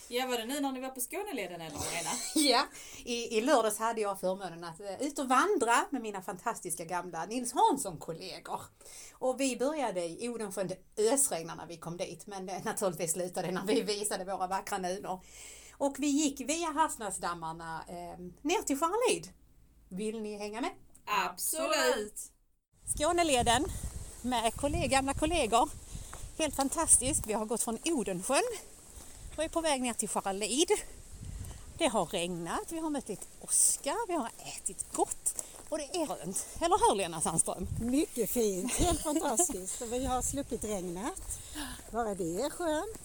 Ja, 0.08 0.26
var 0.26 0.38
det 0.38 0.44
nu 0.44 0.60
när 0.60 0.72
ni 0.72 0.80
var 0.80 0.88
på 0.88 1.00
Skåneleden 1.00 1.60
eller 1.60 1.78
Lena? 1.78 2.10
Ja, 2.34 2.66
i, 3.04 3.38
i 3.38 3.40
lördags 3.40 3.78
hade 3.78 4.00
jag 4.00 4.20
förmånen 4.20 4.64
att 4.64 4.80
uh, 4.80 5.02
ut 5.02 5.18
och 5.18 5.28
vandra 5.28 5.86
med 5.90 6.02
mina 6.02 6.22
fantastiska 6.22 6.84
gamla 6.84 7.26
Nils 7.26 7.52
Hansson-kollegor. 7.52 8.60
Och 9.12 9.40
vi 9.40 9.56
började 9.56 10.00
i 10.00 10.28
Odensjön, 10.28 10.68
det 10.94 11.12
ösregnade 11.12 11.60
när 11.60 11.66
vi 11.66 11.76
kom 11.76 11.96
dit, 11.96 12.26
men 12.26 12.48
uh, 12.48 12.64
naturligtvis 12.64 13.12
slutade 13.12 13.50
när 13.50 13.64
vi 13.64 13.82
visade 13.82 14.24
våra 14.24 14.46
vackra 14.46 14.78
nunor. 14.78 15.20
Och 15.72 15.96
vi 15.98 16.06
gick 16.06 16.40
via 16.40 16.72
Havsnäsdammarna 16.72 17.84
uh, 17.88 18.26
ner 18.42 18.62
till 18.62 18.78
Skärlid. 18.78 19.28
Vill 19.88 20.20
ni 20.20 20.38
hänga 20.38 20.60
med? 20.60 20.70
Absolut! 21.06 22.20
Skåneleden 22.98 23.64
med 24.22 24.52
kolleg- 24.52 24.88
gamla 24.88 25.14
kollegor. 25.14 25.70
Helt 26.38 26.56
fantastiskt. 26.56 27.26
Vi 27.26 27.32
har 27.32 27.46
gått 27.46 27.62
från 27.62 27.78
Odensjön 27.84 28.42
och 29.36 29.44
är 29.44 29.48
på 29.48 29.60
väg 29.60 29.82
ner 29.82 29.92
till 29.92 30.08
Skärlid. 30.08 30.70
Det 31.78 31.86
har 31.86 32.06
regnat, 32.06 32.72
vi 32.72 32.78
har 32.78 32.90
mött 32.90 33.08
lite 33.08 33.26
åska, 33.40 33.96
vi 34.08 34.14
har 34.14 34.30
ätit 34.38 34.92
gott 34.92 35.44
och 35.68 35.78
det 35.78 35.84
är 35.84 36.06
runt. 36.06 36.46
Eller 36.60 36.88
hur 36.88 36.96
Lena 36.96 37.20
Sandström? 37.20 37.68
Mycket 37.80 38.30
fint, 38.30 38.72
helt 38.72 39.00
fantastiskt. 39.00 39.82
Och 39.82 39.92
vi 39.92 40.04
har 40.04 40.22
sluppit 40.22 40.64
regnet. 40.64 41.38
Bara 41.90 42.14
det 42.14 42.42
är 42.42 42.50
skönt. 42.50 42.98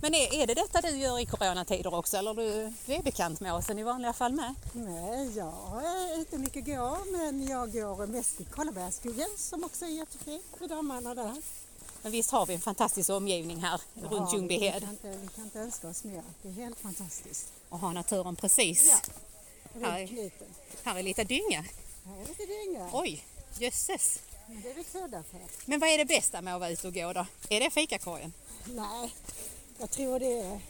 Men 0.00 0.14
är, 0.14 0.34
är 0.34 0.46
det 0.46 0.54
detta 0.54 0.80
du 0.80 0.88
gör 0.88 1.18
i 1.18 1.26
coronatider 1.26 1.94
också 1.94 2.16
eller 2.16 2.34
du, 2.34 2.72
du 2.86 2.92
är 2.94 3.02
bekant 3.02 3.40
med 3.40 3.54
oss 3.54 3.70
i 3.70 3.82
vanliga 3.82 4.12
fall 4.12 4.32
med? 4.32 4.54
Nej, 4.72 5.36
jag 5.36 5.84
är 5.84 6.18
inte 6.18 6.38
mycket 6.38 6.64
gå, 6.66 6.98
men 7.12 7.46
jag 7.46 7.72
går 7.72 8.06
mest 8.06 8.40
i 8.40 8.44
Karlabergsskogen 8.44 9.28
som 9.36 9.64
också 9.64 9.84
är 9.84 9.88
jättefin, 9.88 10.42
vid 10.58 10.70
dammarna 10.70 11.14
där. 11.14 11.42
Men 12.04 12.12
visst 12.12 12.30
har 12.30 12.46
vi 12.46 12.54
en 12.54 12.60
fantastisk 12.60 13.10
omgivning 13.10 13.56
här 13.62 13.80
runt 13.94 14.12
Ja, 14.12 14.28
vi, 14.30 14.36
Ljungbyhed 14.36 14.80
kan 14.82 14.90
inte, 14.90 15.08
vi 15.16 15.28
kan 15.28 15.44
inte 15.44 15.58
önska 15.60 15.88
oss 15.88 16.04
mer. 16.04 16.22
Det 16.42 16.48
är 16.48 16.52
helt 16.52 16.78
fantastiskt. 16.80 17.52
och 17.68 17.78
har 17.78 17.92
naturen 17.92 18.36
precis. 18.36 19.02
Ja. 19.74 19.80
Här 19.88 19.98
är- 20.00 20.06
Runt. 20.06 20.32
Här 20.84 20.96
är 20.98 21.02
lite 21.02 21.24
dynga. 21.24 21.64
Här 22.04 22.20
är 22.22 22.26
lite 22.26 22.46
dynga, 22.46 22.90
Oj, 22.92 23.24
jösses. 23.58 24.20
men 24.48 24.60
det 24.62 24.70
är 24.70 24.74
vi 24.74 24.84
födda 24.84 25.22
för. 25.22 25.40
Men 25.64 25.80
vad 25.80 25.88
är 25.88 25.98
det 25.98 26.04
bästa 26.04 26.42
med 26.42 26.54
att 26.54 26.60
vara 26.60 26.70
ute 26.70 26.86
och 26.88 26.94
gå 26.94 27.12
då? 27.12 27.26
Är 27.48 27.60
det 27.60 27.70
fikakorgen? 27.70 28.32
Nej, 28.64 29.14
jag 29.78 29.90
tror 29.90 30.18
det 30.20 30.40
är 30.40 30.60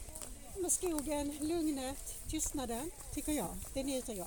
med 0.60 0.72
skogen, 0.72 1.38
lugnet, 1.40 2.14
tystnaden, 2.30 2.90
tycker 3.14 3.32
jag. 3.32 3.56
Det 3.74 3.82
njuter 3.82 4.12
jag. 4.14 4.26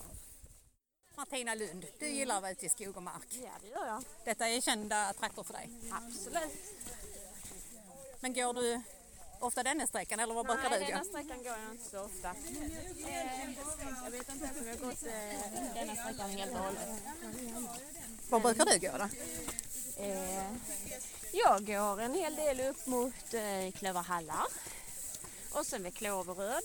Martina 1.15 1.55
Lund, 1.55 1.85
du 1.99 2.09
gillar 2.09 2.35
att 2.35 2.41
vara 2.41 2.51
ute 2.51 2.65
i 2.65 2.69
skog 2.69 2.97
och 2.97 3.03
mark. 3.03 3.27
Ja, 3.29 3.49
det 3.61 3.67
gör 3.67 3.87
jag. 3.87 4.03
Detta 4.25 4.47
är 4.49 4.61
kända 4.61 5.13
trakter 5.19 5.43
för 5.43 5.53
dig. 5.53 5.69
Absolut. 5.91 6.51
Men 8.19 8.33
går 8.33 8.53
du 8.53 8.81
ofta 9.39 9.63
denna 9.63 9.88
sträckan 9.88 10.19
eller 10.19 10.33
vad 10.33 10.45
brukar 10.45 10.69
Nej, 10.69 10.79
du 10.79 10.86
denna 10.86 11.00
gå? 11.00 11.05
sträckan 11.05 11.38
går 11.38 11.55
jag 11.63 11.71
inte 11.71 11.89
så 11.89 12.00
ofta. 12.00 12.29
Eh, 12.29 13.50
jag 14.03 14.12
vet 14.12 14.29
inte 14.29 14.45
ens 14.45 14.57
om 14.59 14.67
jag 14.67 14.77
har 14.77 14.86
gått 14.86 15.03
eh, 15.03 15.74
denna 15.74 15.95
sträckan 15.95 16.29
helt 16.29 16.51
och 16.51 16.59
hållet. 16.59 16.89
Var 18.29 18.39
brukar 18.39 18.65
du 18.65 18.79
gå 18.79 18.97
då? 18.97 19.09
Eh, 20.03 20.51
jag 21.31 21.65
går 21.65 22.01
en 22.01 22.13
hel 22.13 22.36
del 22.36 22.59
upp 22.59 22.86
mot 22.86 23.33
eh, 23.33 23.71
Klöverhallar 23.71 24.45
och 25.51 25.65
sen 25.65 25.83
vid 25.83 25.95
Klåveröd. 25.95 26.63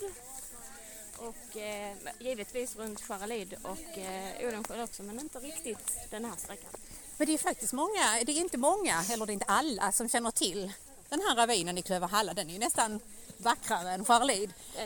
Och 1.16 1.56
eh, 1.56 1.96
givetvis 2.18 2.76
runt 2.76 3.00
Skäralid 3.00 3.56
och 3.62 3.98
eh, 3.98 4.48
Odensjö 4.48 4.82
också 4.82 5.02
men 5.02 5.20
inte 5.20 5.38
riktigt 5.38 6.10
den 6.10 6.24
här 6.24 6.36
sträckan. 6.36 6.70
Men 7.16 7.26
det 7.26 7.34
är 7.34 7.38
faktiskt 7.38 7.72
många, 7.72 8.24
det 8.26 8.32
är 8.32 8.40
inte 8.40 8.58
många, 8.58 9.04
eller 9.10 9.26
det 9.26 9.32
är 9.32 9.34
inte 9.34 9.44
alla 9.44 9.92
som 9.92 10.08
känner 10.08 10.30
till 10.30 10.72
den 11.12 11.20
här 11.20 11.36
ravinen 11.36 11.78
i 11.78 11.82
Klöverhalla. 11.82 12.34
Den 12.34 12.48
är 12.48 12.52
ju 12.52 12.58
nästan 12.58 13.00
vackrare 13.36 13.90
än 13.90 14.04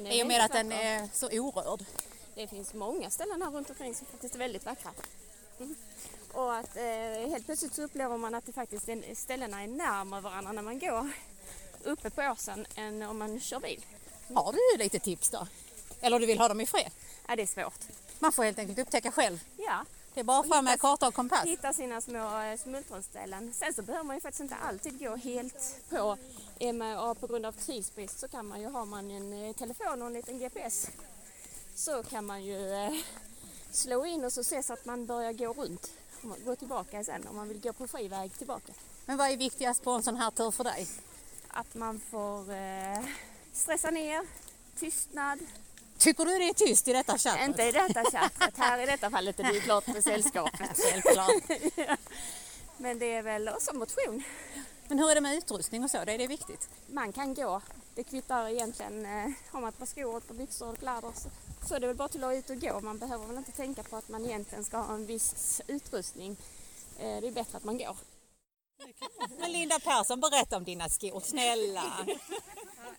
är 0.06 0.12
I 0.12 0.22
och 0.22 0.26
med 0.26 0.44
att 0.44 0.52
den 0.52 0.68
vacker. 0.68 0.84
är 0.84 1.08
så 1.12 1.26
orörd. 1.26 1.84
Det 2.34 2.48
finns 2.48 2.74
många 2.74 3.10
ställen 3.10 3.42
här 3.42 3.50
runt 3.50 3.70
omkring 3.70 3.94
som 3.94 4.06
faktiskt 4.06 4.34
är 4.34 4.38
väldigt 4.38 4.64
vackra. 4.64 4.90
Mm. 5.60 5.74
Och 6.32 6.54
att 6.54 6.76
eh, 6.76 7.30
helt 7.30 7.46
plötsligt 7.46 7.74
så 7.74 7.82
upplever 7.82 8.16
man 8.16 8.34
att 8.34 8.46
det 8.46 8.52
faktiskt 8.52 8.88
är, 8.88 9.14
ställena 9.14 9.62
är 9.62 9.66
närmare 9.66 10.20
varandra 10.20 10.52
när 10.52 10.62
man 10.62 10.78
går 10.78 11.10
uppe 11.84 12.10
på 12.10 12.22
åsen 12.22 12.66
än 12.74 13.02
om 13.02 13.18
man 13.18 13.40
kör 13.40 13.60
bil. 13.60 13.84
Har 14.34 14.52
du 14.52 14.78
lite 14.78 14.98
tips 14.98 15.30
då? 15.30 15.46
Eller 16.00 16.18
du 16.20 16.26
vill 16.26 16.38
ha 16.38 16.48
dem 16.48 16.60
i 16.60 16.66
fred? 16.66 16.90
Ja, 17.28 17.36
det 17.36 17.42
är 17.42 17.46
svårt. 17.46 17.80
Man 18.18 18.32
får 18.32 18.44
helt 18.44 18.58
enkelt 18.58 18.78
upptäcka 18.78 19.12
själv. 19.12 19.40
Ja, 19.56 19.84
Det 20.16 20.20
är 20.20 20.24
bara 20.24 20.42
fram 20.42 20.64
med 20.64 20.80
karta 20.80 21.08
och 21.08 21.14
kompass. 21.14 21.44
hitta 21.44 21.72
sina 21.72 22.00
små 22.00 22.40
eh, 22.40 22.58
smultronställen. 22.58 23.52
Sen 23.54 23.74
så 23.74 23.82
behöver 23.82 24.04
man 24.04 24.16
ju 24.16 24.20
faktiskt 24.20 24.40
inte 24.40 24.54
alltid 24.54 24.98
gå 24.98 25.16
helt 25.16 25.80
på. 25.88 26.16
Och 27.10 27.20
på 27.20 27.26
grund 27.26 27.46
av 27.46 27.52
tidsbrist 27.52 28.18
så 28.18 28.28
kan 28.28 28.46
man 28.46 28.60
ju, 28.60 28.66
har 28.66 28.84
man 28.84 29.10
en 29.10 29.32
eh, 29.32 29.52
telefon 29.52 30.02
och 30.02 30.06
en 30.06 30.12
liten 30.12 30.38
GPS 30.38 30.90
så 31.74 32.02
kan 32.02 32.26
man 32.26 32.44
ju 32.44 32.72
eh, 32.72 32.92
slå 33.70 34.06
in 34.06 34.24
och 34.24 34.32
så 34.32 34.44
se 34.44 34.62
så 34.62 34.72
att 34.72 34.84
man 34.84 35.06
börjar 35.06 35.32
gå 35.32 35.52
runt. 35.52 35.90
Går 36.44 36.56
tillbaka 36.56 37.04
sen 37.04 37.26
om 37.26 37.36
man 37.36 37.48
vill 37.48 37.60
gå 37.60 37.72
på 37.72 37.88
fri 37.88 38.08
väg 38.08 38.38
tillbaka. 38.38 38.72
Men 39.06 39.16
vad 39.16 39.30
är 39.30 39.36
viktigast 39.36 39.82
på 39.82 39.90
en 39.90 40.02
sån 40.02 40.16
här 40.16 40.30
tur 40.30 40.50
för 40.50 40.64
dig? 40.64 40.86
Att 41.48 41.74
man 41.74 42.00
får 42.10 42.52
eh, 42.52 43.04
stressa 43.52 43.90
ner, 43.90 44.26
tystnad. 44.78 45.38
Tycker 45.98 46.24
du 46.24 46.38
det 46.38 46.48
är 46.48 46.54
tyst 46.54 46.88
i 46.88 46.92
detta 46.92 47.18
chatt? 47.18 47.38
Inte 47.44 47.62
i 47.62 47.72
detta 47.72 48.04
chattret. 48.10 48.56
Här 48.56 48.82
i 48.82 48.86
detta 48.86 49.10
fallet 49.10 49.40
är 49.40 49.44
det 49.44 49.52
ju 49.52 49.60
klart 49.60 49.84
för 49.84 50.00
sällskapet. 50.00 50.70
Självklart. 50.90 51.98
Men 52.76 52.98
det 52.98 53.14
är 53.14 53.22
väl 53.22 53.48
också 53.48 53.74
motion. 53.74 54.22
Men 54.88 54.98
hur 54.98 55.10
är 55.10 55.14
det 55.14 55.20
med 55.20 55.36
utrustning 55.36 55.84
och 55.84 55.90
så? 55.90 56.04
Det 56.04 56.12
är 56.12 56.18
det 56.18 56.26
viktigt? 56.26 56.68
Man 56.86 57.12
kan 57.12 57.34
gå. 57.34 57.62
Det 57.94 58.04
kvittar 58.04 58.48
egentligen. 58.48 59.06
Eh, 59.06 59.30
har 59.50 59.60
man 59.60 59.68
ett 59.68 59.78
par 59.78 59.86
skor, 59.86 60.18
ett 60.18 60.28
par 60.28 60.34
byxor 60.34 60.68
och 60.68 60.78
kläder 60.78 61.12
så, 61.14 61.28
så 61.68 61.74
är 61.74 61.80
det 61.80 61.86
väl 61.86 61.96
bara 61.96 62.08
till 62.08 62.24
att 62.24 62.34
ut 62.34 62.50
och 62.50 62.60
gå. 62.60 62.80
Man 62.80 62.98
behöver 62.98 63.26
väl 63.26 63.36
inte 63.36 63.52
tänka 63.52 63.82
på 63.82 63.96
att 63.96 64.08
man 64.08 64.24
egentligen 64.24 64.64
ska 64.64 64.76
ha 64.76 64.94
en 64.94 65.06
viss 65.06 65.60
utrustning. 65.66 66.36
Eh, 66.98 67.20
det 67.20 67.28
är 67.28 67.32
bättre 67.32 67.56
att 67.56 67.64
man 67.64 67.78
går. 67.78 67.96
Men 69.38 69.52
Linda 69.52 69.78
Persson, 69.78 70.20
berätta 70.20 70.56
om 70.56 70.64
dina 70.64 70.88
skor, 70.88 71.20
snälla. 71.20 72.06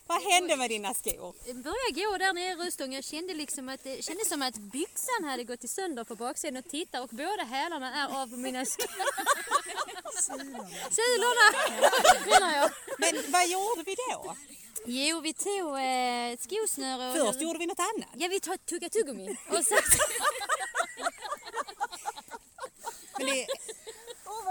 Vad 0.08 0.22
hände 0.22 0.56
med 0.56 0.70
dina 0.70 0.94
skor? 0.94 1.36
Jag 1.46 1.56
började 1.56 1.92
gå 2.02 2.18
där 2.18 2.34
nere 2.34 2.52
i 2.52 2.56
Röstånga. 2.56 2.98
Jag 2.98 3.04
kände 3.04 3.34
liksom 3.34 3.70
att 3.70 3.84
det 3.84 4.04
kändes 4.04 4.30
som 4.30 4.42
att 4.42 4.58
byxan 4.58 5.24
hade 5.24 5.44
gått 5.44 5.64
i 5.64 5.68
sönder 5.68 6.04
på 6.04 6.16
baksidan 6.16 6.58
och 6.58 6.70
titta 6.72 7.02
och 7.02 7.10
båda 7.10 7.44
hälarna 7.44 7.94
är 8.04 8.22
av 8.22 8.38
mina 8.38 8.66
skor. 8.66 8.88
Sulorna 10.98 11.48
menar 12.26 12.56
jag. 12.58 12.72
Men 12.98 13.32
vad 13.32 13.48
gjorde 13.48 13.84
vi 13.86 13.96
då? 14.12 14.36
Jo, 14.86 15.20
vi 15.20 15.34
tog 15.34 15.80
eh, 15.80 16.38
skosnöre 16.40 17.22
och... 17.22 17.28
Först 17.28 17.42
gjorde 17.42 17.60
vi 17.60 17.66
något 17.66 17.80
annat. 17.80 18.10
Ja, 18.14 18.28
vi 18.28 18.40
tog 18.40 18.66
tugga 18.66 18.90
tuggummi. 18.90 19.38
Och 19.50 19.66
så, 19.66 19.76
Men 23.18 23.28
det 23.28 23.48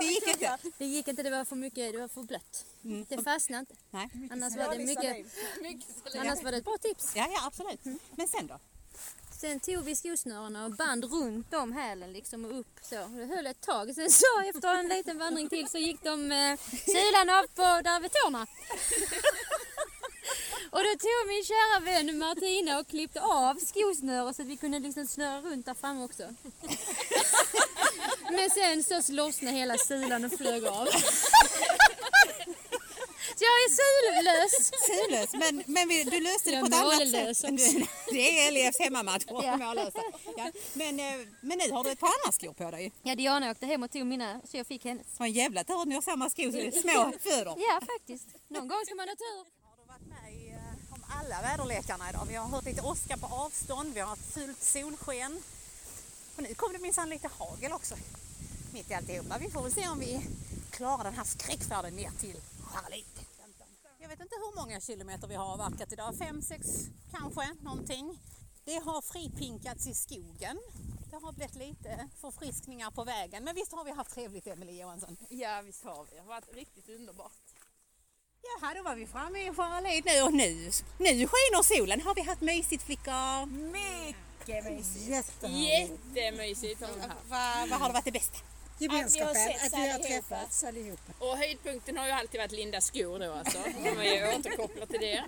gick 0.07 0.27
inte. 0.27 0.59
det 0.79 0.87
gick 0.87 1.09
inte, 1.09 1.23
det 1.23 1.31
var 1.31 1.45
för 1.45 1.57
mycket, 1.57 1.93
det 1.93 1.99
var 1.99 2.09
för 2.09 2.23
blött. 2.23 2.65
Det 3.09 3.23
fastnade 3.23 3.61
inte. 3.61 3.75
Nej. 3.91 4.09
Annars 4.31 4.57
var 4.57 4.77
det 4.77 4.85
mycket... 4.85 5.27
Annars 6.17 6.43
var 6.43 6.51
det 6.51 6.59
ett 6.59 6.65
bra 6.65 6.77
tips. 6.79 7.13
Ja, 7.17 7.29
ja, 7.33 7.47
absolut. 7.47 7.81
Men 8.17 8.29
sen 8.29 8.47
då? 8.47 8.59
Sen 9.41 9.61
tog 9.61 9.85
vi 9.85 9.97
skosnörena 9.97 10.65
och 10.65 10.73
band 10.73 11.05
runt 11.05 11.55
om 11.55 11.73
hälen 11.73 12.13
liksom 12.13 12.45
och 12.45 12.61
upp 12.61 12.79
så. 12.83 12.95
Det 12.95 13.27
höll 13.27 13.47
ett 13.47 13.61
tag. 13.61 13.95
Sen 13.95 14.11
så 14.11 14.41
efter 14.49 14.75
en 14.75 14.89
liten 14.89 15.19
vandring 15.19 15.49
till 15.49 15.69
så 15.69 15.79
gick 15.79 16.03
de 16.03 16.33
eh, 16.33 16.59
sulan 16.87 17.31
av 17.31 17.43
på 17.43 17.83
där 17.83 18.01
vid 18.01 18.11
tårna. 18.13 18.47
Och 20.71 20.83
då 20.83 20.89
tog 20.89 21.29
min 21.29 21.45
kära 21.45 21.81
vän 21.81 22.19
Martina 22.19 22.79
och 22.79 22.89
klippte 22.89 23.21
av 23.21 23.55
skosnöret 23.55 24.37
så 24.37 24.43
att 24.43 24.49
vi 24.49 24.57
kunde 24.57 24.79
liksom 24.79 25.07
snöra 25.07 25.41
runt 25.41 25.67
där 25.67 25.75
framme 25.75 26.05
också. 26.05 26.23
Men 28.31 28.51
sen 28.51 29.03
så 29.05 29.13
lossnade 29.13 29.57
hela 29.57 29.79
sulan 29.79 30.25
och 30.25 30.33
flög 30.33 30.65
av. 30.67 30.87
Så 30.87 30.99
jag 33.45 33.51
är 33.65 33.71
sulös. 33.79 34.71
Sulös, 34.87 35.33
men, 35.33 35.63
men 35.67 35.89
du 35.89 36.21
löste 36.21 36.51
det 36.51 36.57
Jag 36.57 36.61
på 36.61 36.67
ett 36.67 36.75
annat 36.83 37.11
sätt. 37.11 37.29
också. 37.31 37.47
Det 38.13 38.47
är 38.47 38.51
LIFs 38.53 38.79
hemmamatch. 38.79 39.25
Ja. 39.29 39.57
mållösa. 39.67 40.01
Ja. 40.37 40.51
Men, 40.75 41.01
eh, 41.01 41.05
men 41.41 41.59
nu 41.59 41.71
har 41.73 41.85
du 41.85 41.91
ett 41.91 42.01
par 42.01 42.07
andra 42.09 42.33
skor 42.33 42.53
på 42.53 42.71
dig. 42.71 42.93
Ja, 43.03 43.15
Diana 43.15 43.51
åkte 43.51 43.67
hem 43.67 43.83
och 43.83 43.91
tog 43.91 44.07
mina 44.07 44.41
så 44.51 44.57
jag 44.57 44.67
fick 44.67 44.85
hennes. 44.85 45.07
Så 45.17 45.23
en 45.25 45.33
jävla 45.33 45.65
tur 45.65 45.83
att 45.83 45.89
ni 45.89 45.95
har 45.95 46.03
samma 46.03 46.31
skor 46.31 46.81
små 46.81 47.13
fötter. 47.13 47.55
Ja, 47.59 47.81
faktiskt. 47.95 48.27
Någon 48.49 48.69
gång 48.69 48.79
ska 48.87 48.95
man 48.95 49.09
ha 49.09 49.15
tur. 49.17 49.45
Har 49.67 49.77
du 49.77 49.85
varit 49.89 50.07
med 50.25 50.33
i, 50.35 50.49
eh, 50.51 50.95
om 50.95 51.05
alla 51.21 51.43
väderlekarna 51.43 52.11
idag? 52.11 52.27
Vi 52.29 52.35
har 52.35 52.47
hört 52.49 52.65
lite 52.65 52.83
åska 52.83 53.17
på 53.17 53.27
avstånd, 53.27 53.95
vi 53.95 54.01
har 54.01 54.09
haft 54.09 54.35
fult 54.35 54.63
solsken. 54.63 55.43
Och 56.37 56.43
nu 56.43 56.55
kom 56.55 56.73
det 56.73 56.79
minsann 56.79 57.09
lite 57.09 57.29
hagel 57.39 57.73
också. 57.73 57.95
Mitt 58.73 58.91
i 58.91 58.95
alltihopa. 58.95 59.39
Vi 59.39 59.51
får 59.51 59.63
väl 59.63 59.73
se 59.73 59.89
om 59.89 59.99
vi 59.99 60.27
klarar 60.71 61.05
den 61.05 61.15
här 61.15 61.25
skräckfärden 61.25 61.97
ner 61.97 62.11
till 62.11 62.41
Charlie. 62.73 63.05
Jag 63.99 64.09
vet 64.09 64.21
inte 64.21 64.35
hur 64.35 64.57
många 64.57 64.81
kilometer 64.81 65.29
vi 65.29 65.35
har 65.35 65.45
avverkat 65.45 65.93
idag. 65.93 66.15
Fem, 66.19 66.43
sex 66.43 66.67
kanske, 67.13 67.55
någonting. 67.61 68.19
Det 68.65 68.79
har 68.85 69.03
fripinkats 69.03 69.87
i 69.87 69.95
skogen. 69.95 70.59
Det 71.11 71.17
har 71.17 71.33
blivit 71.33 71.55
lite 71.55 72.09
förfriskningar 72.21 72.91
på 72.91 73.05
vägen. 73.05 73.45
Men 73.45 73.55
visst 73.55 73.73
har 73.73 73.85
vi 73.85 73.91
haft 73.91 74.11
trevligt, 74.15 74.47
Emelie 74.47 74.83
Johansson? 74.83 75.17
Ja 75.29 75.63
visst 75.65 75.85
har 75.85 76.05
vi. 76.05 76.15
Det 76.15 76.21
har 76.21 76.29
varit 76.29 76.55
riktigt 76.55 76.89
underbart. 76.89 77.33
Jaha, 78.43 78.75
då 78.75 78.83
var 78.83 78.97
vi 78.97 79.07
framme 79.07 79.49
i 79.49 79.55
Charlie 79.55 80.03
nu 80.07 80.23
och 80.23 80.33
nu, 80.33 80.71
nu 80.99 81.27
skiner 81.27 81.63
solen. 81.63 82.01
Har 82.01 82.15
vi 82.15 82.23
haft 82.23 82.41
mysigt 82.41 82.83
flickor? 82.83 83.47
Mycket 83.47 84.26
mysigt. 84.49 85.09
Jättehärligt. 85.09 85.93
Jättemysigt 86.15 86.81
har 86.81 86.93
vi 86.93 87.01
haft. 87.01 87.15
Vad, 87.29 87.69
vad 87.69 87.81
har 87.81 87.89
det 87.89 87.93
varit 87.95 88.05
det 88.05 88.13
bästa? 88.13 88.37
Gemenskapen, 88.79 89.53
att 89.67 89.73
vi 89.73 89.91
har 89.91 89.99
träffats 89.99 90.65
allihopa. 90.65 91.13
Och 91.19 91.37
höjdpunkten 91.39 91.97
har 91.97 92.07
ju 92.07 92.13
alltid 92.13 92.41
varit 92.41 92.53
Linda 92.53 92.81
skor 92.81 93.19
då 93.19 93.33
alltså. 93.33 93.59
Om 93.59 93.99
vi 94.01 94.35
återkopplar 94.39 94.87
till 94.87 95.01
det. 95.01 95.25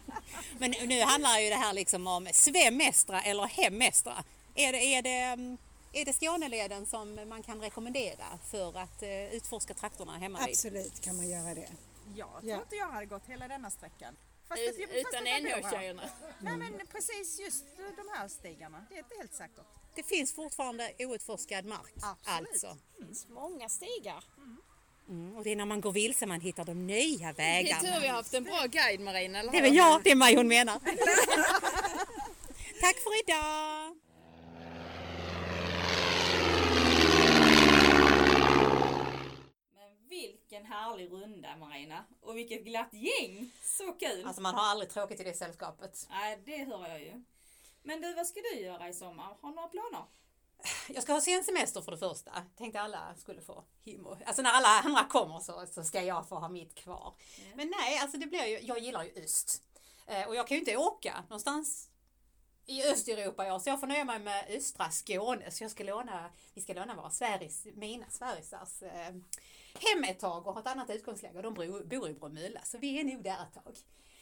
Men 0.59 0.71
nu 0.71 1.01
handlar 1.03 1.39
ju 1.39 1.49
det 1.49 1.55
här 1.57 1.73
liksom 1.73 2.07
om 2.07 2.29
svemestra 2.33 3.23
eller 3.23 3.43
hemestra. 3.47 4.25
Är 4.55 4.73
det, 4.73 4.79
är, 4.79 5.03
det, 5.03 5.59
är 6.01 6.05
det 6.05 6.13
Skåneleden 6.13 6.87
som 6.87 7.29
man 7.29 7.43
kan 7.43 7.61
rekommendera 7.61 8.39
för 8.51 8.79
att 8.79 9.03
eh, 9.03 9.35
utforska 9.35 9.75
trakterna 9.75 10.19
hemma? 10.19 10.39
Absolut 10.49 11.01
kan 11.01 11.17
man 11.17 11.29
göra 11.29 11.55
det. 11.55 11.69
Jag 12.17 12.29
tror 12.41 12.51
Ja. 12.51 12.57
inte 12.57 12.77
jag 12.77 12.87
hade 12.89 13.07
gått 13.07 13.27
hela 13.27 13.49
denna 13.49 13.71
sträckan. 13.71 14.17
Fast 14.49 14.62
fast 14.67 14.78
Utan 14.78 15.26
jag 15.26 15.43
bor 15.43 15.50
här. 15.50 15.61
NH-tjejerna. 15.62 16.02
Nej 16.40 16.57
men 16.57 16.81
precis 16.93 17.40
just 17.40 17.64
de 17.76 18.09
här 18.14 18.28
stigarna. 18.28 18.87
Det 18.88 18.95
är 18.95 18.99
inte 18.99 19.14
helt 19.19 19.35
säkert. 19.35 19.67
Det 19.95 20.02
finns 20.02 20.35
fortfarande 20.35 20.93
outforskad 20.99 21.64
mark. 21.64 21.93
Absolut. 22.02 22.49
Alltså. 22.50 22.76
Det 22.99 23.05
finns 23.07 23.28
många 23.28 23.69
stigar. 23.69 24.25
Mm, 25.09 25.37
och 25.37 25.45
det 25.45 25.52
är 25.52 25.57
när 25.57 25.64
man 25.64 25.81
går 25.81 25.93
vilse 25.93 26.26
man 26.26 26.40
hittar 26.40 26.64
de 26.64 26.87
nya 26.87 27.33
Det 27.33 27.43
är 27.43 27.62
vägarna. 27.62 27.81
tur 27.81 28.00
vi 28.00 28.07
har 28.07 28.14
haft 28.17 28.35
en 28.35 28.45
bra 28.45 28.67
guide 28.67 29.00
Marina. 29.00 29.38
Eller 29.38 29.52
Det 29.52 29.59
är 29.59 29.62
väl 29.62 29.75
jag, 29.75 30.02
det 30.05 30.11
är 30.11 30.14
mig 30.17 30.37
hon 30.37 30.49
menar. 30.49 30.75
Tack 32.81 32.97
för 32.97 33.21
idag! 33.21 33.97
Men 39.75 40.09
vilken 40.59 40.73
härlig 40.73 41.12
runda 41.12 41.57
Marina. 41.57 42.05
Och 42.21 42.37
vilket 42.37 42.65
glatt 42.65 42.93
gäng. 42.93 43.50
Så 43.62 43.93
kul. 43.93 44.27
Alltså 44.27 44.43
man 44.43 44.55
har 44.55 44.62
aldrig 44.62 44.91
tråkigt 44.91 45.21
i 45.21 45.25
det 45.25 45.35
sällskapet. 45.35 46.07
Nej, 46.11 46.38
det 46.45 46.65
hör 46.65 46.88
jag 46.88 47.00
ju. 47.00 47.25
Men 47.83 48.00
du, 48.00 48.15
vad 48.15 48.27
ska 48.27 48.41
du 48.41 48.61
göra 48.61 48.88
i 48.88 48.95
sommar? 48.95 49.37
Har 49.41 49.49
du 49.49 49.55
några 49.55 49.69
planer? 49.69 50.05
Jag 50.88 51.03
ska 51.03 51.12
ha 51.12 51.21
sen 51.21 51.45
semester 51.45 51.81
för 51.81 51.93
det 51.93 51.99
första. 51.99 52.33
Tänkte 52.57 52.81
alla 52.81 53.15
skulle 53.17 53.41
få 53.41 53.65
himo. 53.85 54.17
Alltså 54.27 54.43
när 54.43 54.50
alla 54.50 54.69
andra 54.69 55.05
kommer 55.05 55.41
så, 55.41 55.67
så 55.67 55.85
ska 55.85 56.03
jag 56.03 56.29
få 56.29 56.35
ha 56.35 56.49
mitt 56.49 56.75
kvar. 56.75 57.15
Men 57.55 57.73
nej, 57.79 57.99
alltså 57.99 58.19
det 58.19 58.27
blir 58.27 58.47
ju, 58.47 58.59
jag 58.61 58.79
gillar 58.79 59.03
ju 59.05 59.25
öst. 59.25 59.62
Eh, 60.07 60.29
och 60.29 60.37
jag 60.37 60.49
kan 60.49 60.55
ju 60.55 60.61
inte 60.61 60.77
åka 60.77 61.25
någonstans 61.29 61.88
i 62.69 62.83
Östeuropa 62.93 63.47
i 63.47 63.50
år, 63.50 63.59
så 63.59 63.69
jag 63.69 63.81
får 63.81 63.87
nöja 63.87 64.04
mig 64.04 64.19
med 64.19 64.45
östra 64.49 64.91
Skåne. 64.91 65.50
Så 65.50 65.65
jag 65.65 65.71
ska 65.71 65.85
låna, 65.85 66.31
vi 66.54 66.61
ska 66.61 66.75
låna 66.75 66.95
våra 66.95 67.11
Sveriges, 67.11 67.67
mina 67.75 68.07
Sverigesars 68.11 68.83
eh, 68.83 69.15
hem 69.75 70.04
ett 70.09 70.19
tag 70.19 70.47
och 70.47 70.54
ha 70.54 70.61
ett 70.61 70.67
annat 70.67 70.91
utgångsläge. 70.91 71.37
Och 71.37 71.43
de 71.43 71.54
bor, 71.54 72.09
i 72.09 72.15
Bromölla, 72.15 72.61
så 72.65 72.78
vi 72.78 73.00
är 73.00 73.04
nog 73.04 73.23
där 73.23 73.39
ett 73.43 73.65
tag. 73.65 73.76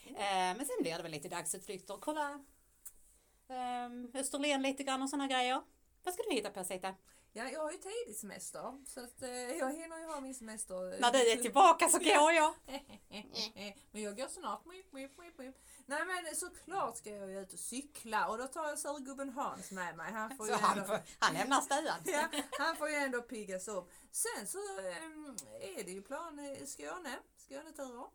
Eh, 0.05 0.57
men 0.57 0.65
sen 0.65 0.75
blir 0.81 0.97
det 0.97 1.03
väl 1.03 1.11
lite 1.11 1.29
dagsutflykter. 1.29 1.97
Kolla 1.99 2.43
eh, 3.47 4.19
Österlen 4.19 4.61
lite 4.61 4.83
grann 4.83 5.01
och 5.01 5.09
sådana 5.09 5.27
grejer. 5.27 5.61
Vad 6.03 6.13
ska 6.13 6.23
du 6.23 6.35
hitta 6.35 6.49
på 6.49 6.63
Sita? 6.63 6.95
Ja, 7.37 7.49
jag 7.49 7.59
har 7.59 7.71
ju 7.71 7.77
tidig 7.77 8.15
semester 8.15 8.85
så 8.87 9.03
att, 9.03 9.21
eh, 9.21 9.29
jag 9.31 9.71
hinner 9.73 9.99
ju 9.99 10.05
ha 10.05 10.19
min 10.21 10.35
semester. 10.35 10.93
eh, 10.93 10.99
När 10.99 11.11
du 11.11 11.31
är 11.31 11.35
tillbaka 11.47 11.89
så 11.89 11.97
går 11.99 12.31
jag. 12.31 12.53
men 13.91 14.01
jag 14.01 14.17
går 14.17 14.27
snart. 14.27 14.61
Nej 15.85 16.05
men 16.05 16.35
såklart 16.35 16.97
ska 16.97 17.09
jag 17.09 17.29
ju 17.29 17.39
ut 17.41 17.53
och 17.53 17.59
cykla 17.59 18.27
och 18.27 18.37
då 18.37 18.47
tar 18.47 18.67
jag 18.69 18.79
surgubben 18.79 19.29
Hans 19.29 19.71
med 19.71 19.97
mig. 19.97 20.11
Han 20.11 20.37
får 20.37 20.45
Så 20.45 20.51
ju 20.51 20.57
han, 20.57 20.77
ändå, 20.77 20.87
får, 20.87 20.99
han 21.19 21.33
lämnar 21.33 21.61
stugan. 21.61 21.99
ja, 22.05 22.41
han 22.59 22.75
får 22.75 22.89
ju 22.89 22.95
ändå 22.95 23.21
piggas 23.21 23.67
upp. 23.67 23.91
Sen 24.11 24.47
så 24.47 24.57
ehm, 24.79 25.35
är 25.61 25.83
det 25.83 25.91
ju 25.91 26.01
plan 26.01 26.39
i 26.39 26.65
Skåne, 26.67 27.19
Skåneturer. 27.37 28.07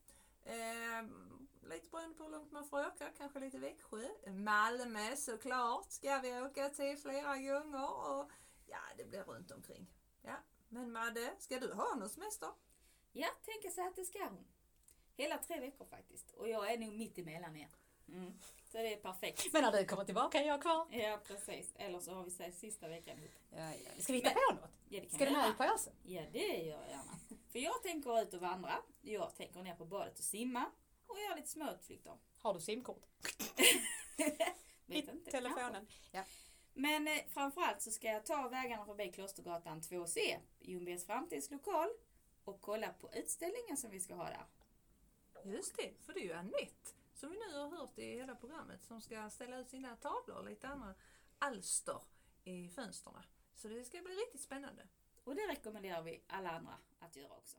Ehm, 0.44 1.48
lite 1.62 1.88
beroende 1.90 2.14
på 2.18 2.24
hur 2.24 2.30
långt 2.30 2.52
man 2.52 2.64
får 2.68 2.86
åka, 2.86 3.08
kanske 3.18 3.40
lite 3.40 3.58
Växjö. 3.58 4.08
Malmö 4.26 5.16
såklart 5.16 5.90
ska 5.92 6.18
vi 6.18 6.40
åka 6.40 6.68
till 6.68 6.98
flera 6.98 7.36
gånger 7.36 8.10
och 8.10 8.30
ja 8.72 8.78
det 8.96 9.04
blir 9.04 9.22
runt 9.22 9.50
omkring. 9.50 9.86
Ja. 10.22 10.36
Men 10.68 10.92
Madde, 10.92 11.34
ska 11.38 11.60
du 11.60 11.72
ha 11.72 11.94
någon 11.94 12.08
semester? 12.08 12.48
Ja, 13.12 13.28
tänker 13.44 13.70
sig 13.70 13.86
att 13.86 13.96
det 13.96 14.04
ska 14.04 14.24
hon. 14.24 14.44
Hela 15.16 15.38
tre 15.38 15.60
veckor 15.60 15.84
faktiskt. 15.84 16.30
Och 16.30 16.48
jag 16.48 16.72
är 16.72 16.78
nog 16.78 16.92
mitt 16.92 17.18
emellan 17.18 17.56
er. 17.56 17.68
Mm. 18.08 18.32
Så 18.72 18.78
det 18.78 18.92
är 18.92 18.96
perfekt. 18.96 19.52
Men 19.52 19.62
när 19.62 19.72
du 19.72 19.84
kommer 19.84 20.04
tillbaka 20.04 20.40
är 20.40 20.46
jag 20.46 20.62
kvar. 20.62 20.86
Ja, 20.90 21.20
precis. 21.26 21.72
Eller 21.76 22.00
så 22.00 22.14
har 22.14 22.24
vi 22.24 22.30
sig 22.30 22.52
sista 22.52 22.88
veckan 22.88 23.18
ihop. 23.18 23.32
Ja, 23.50 23.74
ja. 23.74 24.02
Ska 24.02 24.12
vi 24.12 24.18
hitta 24.18 24.30
på 24.30 24.54
något? 24.54 24.70
Ja, 24.88 25.00
det 25.00 25.00
kan 25.00 25.10
Ska 25.10 25.24
du 25.24 25.30
med 25.30 25.50
ut 25.50 25.56
på 25.58 25.64
Åsen? 25.64 25.92
Ja, 26.02 26.22
det 26.32 26.38
gör 26.38 26.80
jag 26.80 26.88
gärna. 26.88 27.18
För 27.48 27.58
jag 27.58 27.82
tänker 27.82 28.22
ut 28.22 28.34
och 28.34 28.40
vandra. 28.40 28.74
Jag 29.00 29.36
tänker 29.36 29.62
ner 29.62 29.74
på 29.74 29.84
badet 29.84 30.18
och 30.18 30.24
simma. 30.24 30.64
Och 31.06 31.18
göra 31.18 31.34
lite 31.36 31.48
småutflykter. 31.48 32.18
Har 32.38 32.54
du 32.54 32.60
simkort? 32.60 33.02
Vet 34.16 34.38
I 34.86 34.98
inte. 34.98 35.12
kanske. 35.12 35.30
telefonen? 35.30 35.86
Ja. 36.10 36.24
Men 36.74 37.08
eh, 37.08 37.24
framförallt 37.28 37.82
så 37.82 37.90
ska 37.90 38.08
jag 38.08 38.26
ta 38.26 38.48
vägarna 38.48 38.84
förbi 38.84 39.12
Klostergatan 39.12 39.80
2C, 39.80 40.18
Ljungbyheds 40.60 41.06
framtidslokal 41.06 41.88
och 42.44 42.60
kolla 42.60 42.88
på 42.92 43.10
utställningen 43.14 43.76
som 43.76 43.90
vi 43.90 44.00
ska 44.00 44.14
ha 44.14 44.24
där. 44.24 44.46
Just 45.44 45.76
det, 45.76 45.90
för 46.06 46.12
det 46.12 46.20
är 46.20 46.24
ju 46.24 46.32
Anette 46.32 46.90
som 47.14 47.30
vi 47.30 47.38
nu 47.38 47.58
har 47.58 47.68
hört 47.68 47.98
i 47.98 48.14
hela 48.14 48.34
programmet 48.34 48.84
som 48.84 49.00
ska 49.00 49.30
ställa 49.30 49.58
ut 49.58 49.68
sina 49.68 49.96
tavlor 49.96 50.36
och 50.36 50.44
lite 50.44 50.68
andra 50.68 50.94
alster 51.38 52.02
i 52.44 52.68
fönstren. 52.68 53.22
Så 53.54 53.68
det 53.68 53.84
ska 53.84 54.02
bli 54.02 54.14
riktigt 54.14 54.40
spännande. 54.40 54.82
Och 55.24 55.34
det 55.34 55.40
rekommenderar 55.40 56.02
vi 56.02 56.22
alla 56.26 56.50
andra 56.50 56.74
att 56.98 57.16
göra 57.16 57.32
också. 57.32 57.58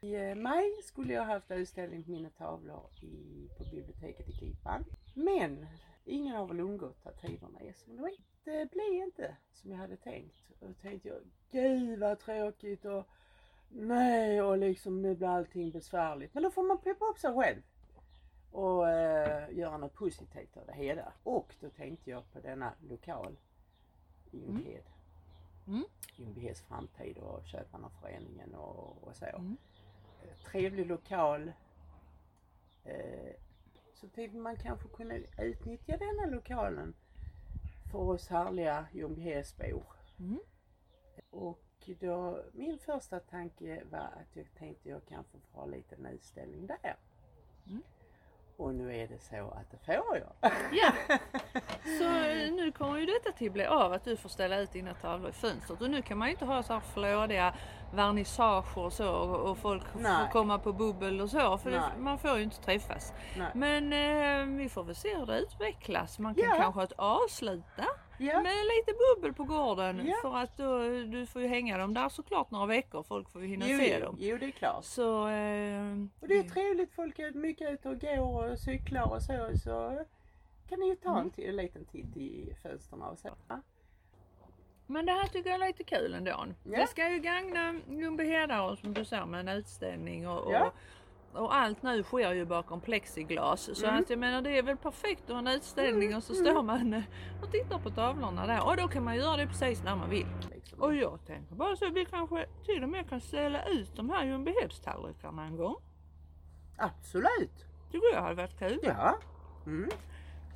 I 0.00 0.14
eh, 0.14 0.34
maj 0.34 0.82
skulle 0.82 1.12
jag 1.12 1.24
haft 1.24 1.50
utställning 1.50 2.04
på 2.04 2.10
mina 2.10 2.30
tavlor 2.30 2.90
i, 3.02 3.48
på 3.58 3.64
biblioteket 3.64 4.28
i 4.28 4.32
Klippan. 4.32 4.84
Men 5.14 5.66
ingen 6.04 6.36
har 6.36 6.46
väl 6.46 6.60
undgått 6.60 7.06
att 7.06 7.20
tiderna 7.20 7.60
är 7.60 7.72
som 7.72 7.96
de 7.96 8.04
är. 8.04 8.33
Det 8.44 8.70
blev 8.70 8.92
inte 8.92 9.36
som 9.52 9.70
jag 9.70 9.78
hade 9.78 9.96
tänkt. 9.96 10.50
Och 10.60 10.68
då 10.68 10.74
tänkte 10.74 11.08
jag, 11.08 11.20
gud 11.50 11.98
vad 11.98 12.18
tråkigt 12.18 12.84
och 12.84 13.08
nej 13.68 14.42
och 14.42 14.58
liksom 14.58 15.02
nu 15.02 15.14
blir 15.14 15.28
allting 15.28 15.70
besvärligt. 15.70 16.34
Men 16.34 16.42
då 16.42 16.50
får 16.50 16.62
man 16.62 16.78
peppa 16.78 17.04
upp 17.04 17.18
sig 17.18 17.34
själv 17.34 17.62
och 18.50 18.88
eh, 18.88 19.58
göra 19.58 19.76
något 19.76 19.94
positivt 19.94 20.56
av 20.56 20.66
det 20.66 20.74
hela. 20.74 21.12
Och 21.22 21.54
då 21.60 21.70
tänkte 21.70 22.10
jag 22.10 22.32
på 22.32 22.40
denna 22.40 22.72
lokal 22.88 23.36
i 24.30 24.38
Ljunghed. 24.38 24.84
Mm. 25.66 25.84
Ljungbyheds 26.16 26.62
framtid 26.62 27.18
och 27.18 27.46
Köpmannaföreningen 27.46 28.54
och, 28.54 29.08
och 29.08 29.16
så. 29.16 29.24
Mm. 29.26 29.56
Eh, 30.22 30.36
Trevlig 30.50 30.86
lokal. 30.86 31.52
Eh, 32.84 33.32
så 33.94 34.08
tänkte 34.08 34.38
man 34.38 34.56
kanske 34.56 34.88
kunna 34.88 35.14
utnyttja 35.38 35.96
denna 35.96 36.26
lokalen 36.26 36.94
för 37.94 38.00
oss 38.00 38.28
härliga 38.28 38.86
Ljungbyhedsbor. 38.92 39.84
Mm. 40.18 40.40
Och 41.30 41.90
då, 42.00 42.42
min 42.52 42.78
första 42.78 43.20
tanke 43.20 43.82
var 43.90 43.98
att 43.98 44.36
jag 44.36 44.46
tänkte 44.58 44.88
jag 44.88 45.00
kanske 45.08 45.38
får 45.38 45.60
ha 45.60 45.66
lite 45.66 45.94
en 45.94 46.06
utställning 46.06 46.66
där. 46.66 46.96
Mm. 47.66 47.82
Och 48.56 48.74
nu 48.74 48.96
är 48.96 49.08
det 49.08 49.18
så 49.18 49.50
att 49.50 49.70
det 49.70 49.78
får 49.94 50.16
jag. 50.18 50.52
Ja, 50.72 50.92
så 51.98 52.04
eh, 52.04 52.52
nu 52.52 52.72
kommer 52.72 52.98
ju 52.98 53.06
detta 53.06 53.32
till 53.32 53.50
bli 53.52 53.64
av 53.66 53.92
att 53.92 54.04
du 54.04 54.16
får 54.16 54.28
ställa 54.28 54.58
ut 54.58 54.72
dina 54.72 54.94
tavlor 54.94 55.30
i 55.30 55.32
fönstret 55.32 55.80
och 55.80 55.90
nu 55.90 56.02
kan 56.02 56.18
man 56.18 56.28
ju 56.28 56.32
inte 56.32 56.44
ha 56.44 56.62
så 56.62 56.72
här 56.72 56.80
flådiga 56.80 57.54
vernissager 57.94 58.78
och 58.84 58.92
så 58.92 59.10
och 59.14 59.58
folk 59.58 59.82
Nej. 59.98 60.24
får 60.26 60.32
komma 60.32 60.58
på 60.58 60.72
bubbel 60.72 61.20
och 61.20 61.30
så 61.30 61.58
för 61.58 61.70
det, 61.70 61.82
man 61.98 62.18
får 62.18 62.36
ju 62.36 62.42
inte 62.42 62.56
träffas. 62.60 63.12
Nej. 63.38 63.48
Men 63.54 63.92
eh, 63.92 64.56
vi 64.58 64.68
får 64.68 64.84
väl 64.84 64.94
se 64.96 65.16
hur 65.16 65.26
det 65.26 65.38
utvecklas. 65.40 66.18
Man 66.18 66.34
kan 66.34 66.44
Ja. 66.44 66.50
kanske 66.58 66.78
ha 66.80 66.84
ett 66.84 66.92
avslut 66.96 67.64
där. 67.76 67.86
Ja. 68.18 68.42
med 68.42 68.52
lite 68.52 68.92
bubbel 69.14 69.32
på 69.34 69.44
gården. 69.44 70.06
Ja. 70.06 70.14
För 70.22 70.36
att 70.36 70.56
då, 70.56 70.78
du 71.04 71.26
får 71.26 71.42
ju 71.42 71.48
hänga 71.48 71.78
dem 71.78 71.94
där 71.94 72.08
såklart 72.08 72.50
några 72.50 72.66
veckor. 72.66 73.02
Folk 73.02 73.30
får 73.30 73.42
ju 73.42 73.48
hinna 73.48 73.68
Jo, 73.68 73.78
se 73.78 73.94
jo, 73.98 74.04
dem. 74.04 74.16
jo, 74.20 74.36
det 74.38 74.46
är 74.46 74.50
klart. 74.50 74.84
Så... 74.84 75.28
Eh, 75.28 75.92
Och 76.20 76.28
det 76.28 76.38
är 76.38 76.48
trevligt, 76.48 76.92
folk 76.94 77.18
är 77.18 77.32
mycket 77.32 77.70
ute 77.72 77.88
och 77.88 78.00
går 78.00 78.50
och 78.52 78.58
cyklar 78.58 79.12
och 79.12 79.22
så. 79.22 79.50
Så 79.64 80.04
kan 80.68 80.80
ni 80.80 80.88
ju 80.88 80.94
ta 80.96 81.20
en 81.20 81.30
till, 81.30 81.48
en 81.48 81.56
liten 81.56 81.84
titt 81.84 82.16
i 82.16 82.54
fönstren 82.62 83.02
och 83.02 83.18
så. 83.18 83.36
Men 84.86 85.06
det 85.06 85.12
här 85.12 85.26
tycker 85.26 85.50
jag 85.50 85.62
är 85.62 85.66
lite 85.66 85.84
kul 85.84 86.14
ändå. 86.14 86.30
Ja. 86.64 86.78
Det 86.80 86.86
ska 86.86 87.10
ju 87.10 87.18
gagna 87.18 87.80
Ljungbyhed 87.88 88.60
och 88.60 88.78
som 88.78 88.94
du 88.94 89.04
sa 89.04 89.26
med 89.26 89.40
en 89.40 89.48
utställning 89.48 90.28
och, 90.28 90.52
Ja. 90.52 90.72
Och, 91.36 91.54
allt 91.54 91.82
nu 91.82 92.02
sker 92.02 92.32
ju 92.32 92.44
bakom 92.44 92.80
plexiglas. 92.80 93.70
Så 93.78 93.86
Mm. 93.86 94.00
att 94.00 94.10
jag 94.10 94.18
menar 94.18 94.42
det 94.42 94.58
är 94.58 94.62
väl 94.62 94.76
perfekt 94.76 95.22
att 95.22 95.30
ha 95.30 95.38
en 95.38 95.48
utställning 95.48 96.16
och 96.16 96.22
så 96.22 96.34
står 96.34 96.62
man 96.62 96.92
eh, 96.94 97.02
och 97.42 97.50
tittar 97.52 97.78
på 97.78 97.90
tavlorna 97.90 98.46
där. 98.46 98.66
Och 98.66 98.76
då 98.76 98.88
kan 98.88 99.04
man 99.04 99.16
göra 99.16 99.36
det 99.36 99.46
precis 99.46 99.82
när 99.84 99.96
man 99.96 100.10
vill. 100.10 100.26
Liksom. 100.54 100.80
Och 100.82 100.94
jag 100.94 101.18
tänker 101.26 101.54
bara 101.54 101.76
så 101.76 101.88
vi 101.90 102.04
kanske 102.04 102.46
till 102.64 102.82
och 102.82 102.88
med 102.88 103.08
kan 103.08 103.20
ställa 103.20 103.64
ut 103.68 103.96
de 103.96 104.10
här 104.10 104.24
Ljungbyhedstallrikarna 104.26 105.44
en 105.44 105.56
gång. 105.56 105.76
Absolut! 106.76 107.66
Tycker 107.92 108.14
jag 108.14 108.22
hade 108.22 108.34
varit 108.34 108.58
kul. 108.58 108.78
Ja. 108.82 109.18
Mm. 109.66 109.90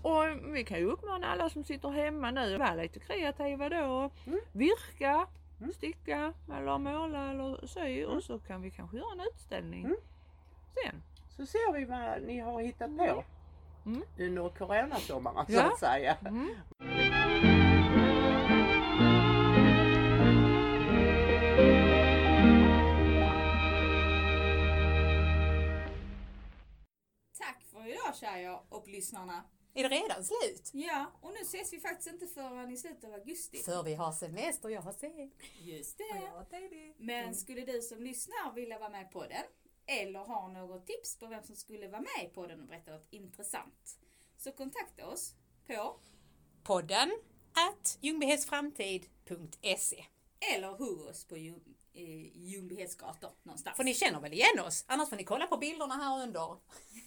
Och 0.02 0.54
vi 0.54 0.64
kan 0.64 0.78
ju 0.78 0.84
uppmana 0.84 1.26
alla 1.26 1.50
som 1.50 1.64
sitter 1.64 1.88
hemma 1.88 2.30
nu 2.30 2.52
att 2.54 2.60
vara 2.60 2.74
lite 2.74 3.00
kreativa 3.00 3.68
då. 3.68 3.86
och 3.86 4.12
Mm. 4.26 4.40
Virka, 4.52 5.26
Mm. 5.60 5.72
sticka 5.72 6.32
eller 6.56 6.78
måla 6.78 7.30
eller 7.30 7.66
sy 7.66 8.04
och 8.04 8.22
så 8.22 8.38
kan 8.38 8.62
vi 8.62 8.70
kanske 8.70 8.96
göra 8.96 9.12
en 9.12 9.20
utställning 9.34 9.84
Mm. 9.84 9.96
Sen. 10.74 11.02
Så 11.36 11.46
ser 11.46 11.72
vi 11.72 11.84
vad 11.84 12.22
ni 12.22 12.38
har 12.40 12.60
hittat 12.62 12.96
på 12.96 13.24
Mm. 13.86 14.02
under 14.18 14.48
coronasommaren 14.48 15.46
så 15.46 15.52
Ja. 15.52 15.72
att 15.72 15.78
säga. 15.78 16.16
Mm. 16.20 16.48
Tack 27.38 27.62
för 27.72 27.86
idag 27.86 28.16
tjejer 28.16 28.60
och 28.68 28.88
lyssnarna. 28.88 29.44
Är 29.74 29.82
det 29.82 29.88
redan 29.96 30.24
slut? 30.24 30.70
Ja, 30.72 31.06
och 31.20 31.30
nu 31.32 31.40
ses 31.42 31.72
vi 31.72 31.80
faktiskt 31.80 32.08
inte 32.12 32.26
förrän 32.26 32.70
i 32.72 32.76
slutet 32.76 33.04
av 33.04 33.12
augusti. 33.14 33.58
För 33.58 33.82
vi 33.82 33.94
har 33.94 34.12
semester, 34.12 34.68
jag 34.68 34.82
har 34.82 34.92
sett. 34.92 35.12
Just 35.62 35.98
det. 35.98 36.04
Ja, 36.24 36.46
det. 36.50 36.94
Men 36.98 37.34
skulle 37.34 37.60
du 37.60 37.82
som 37.82 38.02
lyssnar 38.02 38.52
vilja 38.54 38.78
vara 38.78 38.90
med 38.90 39.10
på 39.10 39.22
den 39.22 39.44
eller 39.88 40.20
har 40.20 40.48
något 40.48 40.86
tips 40.86 41.18
på 41.18 41.26
vem 41.26 41.42
som 41.42 41.56
skulle 41.56 41.88
vara 41.88 42.00
med 42.00 42.34
på 42.34 42.46
den 42.46 42.60
och 42.60 42.66
berätta 42.66 42.92
något 42.92 43.06
intressant 43.10 43.98
så 44.36 44.52
kontakta 44.52 45.06
oss 45.06 45.34
på 45.66 46.00
Podden 46.62 47.10
at 47.52 47.98
ljungbyhedsframtid.se 48.00 50.04
eller 50.54 50.68
hugg 50.68 51.00
oss 51.00 51.24
på 51.24 51.36
Eh, 51.98 52.30
Ljungbyheds 52.34 52.96
gator 52.96 53.30
någonstans. 53.42 53.76
För 53.76 53.84
ni 53.84 53.94
känner 53.94 54.20
väl 54.20 54.32
igen 54.32 54.60
oss? 54.60 54.84
Annars 54.86 55.08
får 55.08 55.16
ni 55.16 55.24
kolla 55.24 55.46
på 55.46 55.56
bilderna 55.56 55.94
här 55.94 56.22
under. 56.22 56.56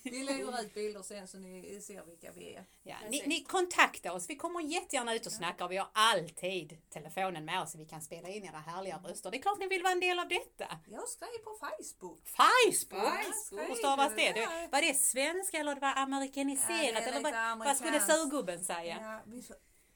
Vi 0.03 0.23
lägger 0.23 0.61
ut 0.61 0.73
bilder 0.73 1.01
sen 1.01 1.27
så 1.27 1.37
ni 1.37 1.81
ser 1.81 2.05
vilka 2.05 2.31
vi 2.31 2.55
är. 2.55 2.65
Ja, 2.83 2.95
ni, 3.09 3.23
ni 3.27 3.43
kontaktar 3.43 4.11
oss. 4.11 4.29
Vi 4.29 4.35
kommer 4.35 4.61
jättegärna 4.61 5.15
ut 5.15 5.25
och 5.25 5.31
snacka 5.31 5.65
och 5.65 5.71
vi 5.71 5.77
har 5.77 5.87
alltid 5.93 6.77
telefonen 6.89 7.45
med 7.45 7.61
oss 7.61 7.71
så 7.71 7.77
vi 7.77 7.85
kan 7.85 8.01
spela 8.01 8.29
in 8.29 8.45
era 8.45 8.57
härliga 8.57 8.97
röster. 8.97 9.31
Det 9.31 9.37
är 9.37 9.41
klart 9.41 9.59
ni 9.59 9.67
vill 9.67 9.83
vara 9.83 9.93
en 9.93 9.99
del 9.99 10.19
av 10.19 10.27
detta. 10.27 10.79
Jag 10.87 11.07
skrev 11.09 11.37
på 11.43 11.57
Facebook. 11.59 12.19
Facebook! 12.27 12.91
Facebook. 12.91 13.67
Hur 13.67 13.75
stavas 13.75 14.15
det? 14.15 14.25
Ja. 14.25 14.33
det? 14.33 14.69
Var 14.71 14.81
det 14.81 14.93
svenska 14.93 15.57
eller 15.57 15.75
det 15.75 15.81
var 15.81 15.95
amerikaniserat? 15.95 16.85
Ja, 16.85 16.91
det 16.93 16.99
eller 16.99 17.57
vad, 17.57 17.67
vad 17.67 17.77
skulle 17.77 17.99
surgubben 17.99 18.63
säga? 18.63 18.97
Ja, 19.01 19.21
vi 19.25 19.41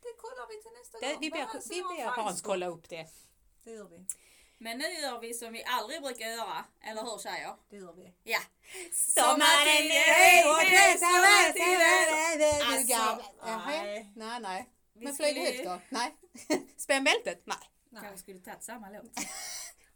det 0.05 0.13
kollar 0.17 0.47
vi 0.47 0.61
till 0.63 0.71
nästa 0.79 0.99
Det, 0.99 1.13
gång. 1.13 1.21
vi 1.21 1.29
ber, 1.29 1.69
vi 1.69 1.81
ber 1.81 2.09
Hans 2.21 2.41
kolla 2.41 2.67
upp 2.67 2.89
det. 2.89 3.07
Det 3.63 3.71
gör 3.71 3.89
vi. 3.89 4.05
Men 4.57 4.77
nu 4.77 4.93
gör 4.93 5.19
vi 5.19 5.33
som 5.33 5.53
vi 5.53 5.63
aldrig 5.63 6.01
brukar 6.01 6.27
göra, 6.27 6.65
eller 6.83 7.01
hur 7.01 7.17
tjejer? 7.19 7.55
Det 7.69 7.75
gör 7.75 7.93
vi. 7.93 8.13
Ja. 8.23 8.39
Sommaren 8.93 9.91
är 9.91 10.47
och 10.47 10.59
Alltså, 12.73 13.25
Nej, 13.67 14.11
nej, 14.15 14.39
nej. 14.39 14.69
Vi 14.93 15.05
Men 15.05 15.13
skulle- 15.13 15.39
högt 15.39 15.63
då? 15.63 15.79
Nej. 15.89 16.15
Spänn 16.77 17.03
bältet? 17.03 17.41
Nej. 17.45 17.57
Kanske 18.01 18.17
skulle 18.17 18.39
tagit 18.39 18.63
samma 18.63 18.89
låt. 18.89 19.11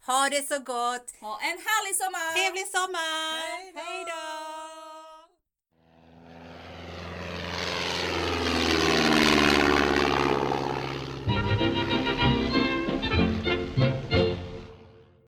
Ha 0.05 0.29
det 0.29 0.47
så 0.47 0.59
gott! 0.59 1.11
Ha 1.21 1.39
en 1.41 1.57
härlig 1.67 1.95
sommar! 1.95 2.31
Trevlig 2.33 2.67
sommar! 2.67 3.39
Hej 3.75 4.05
då! 4.05 4.98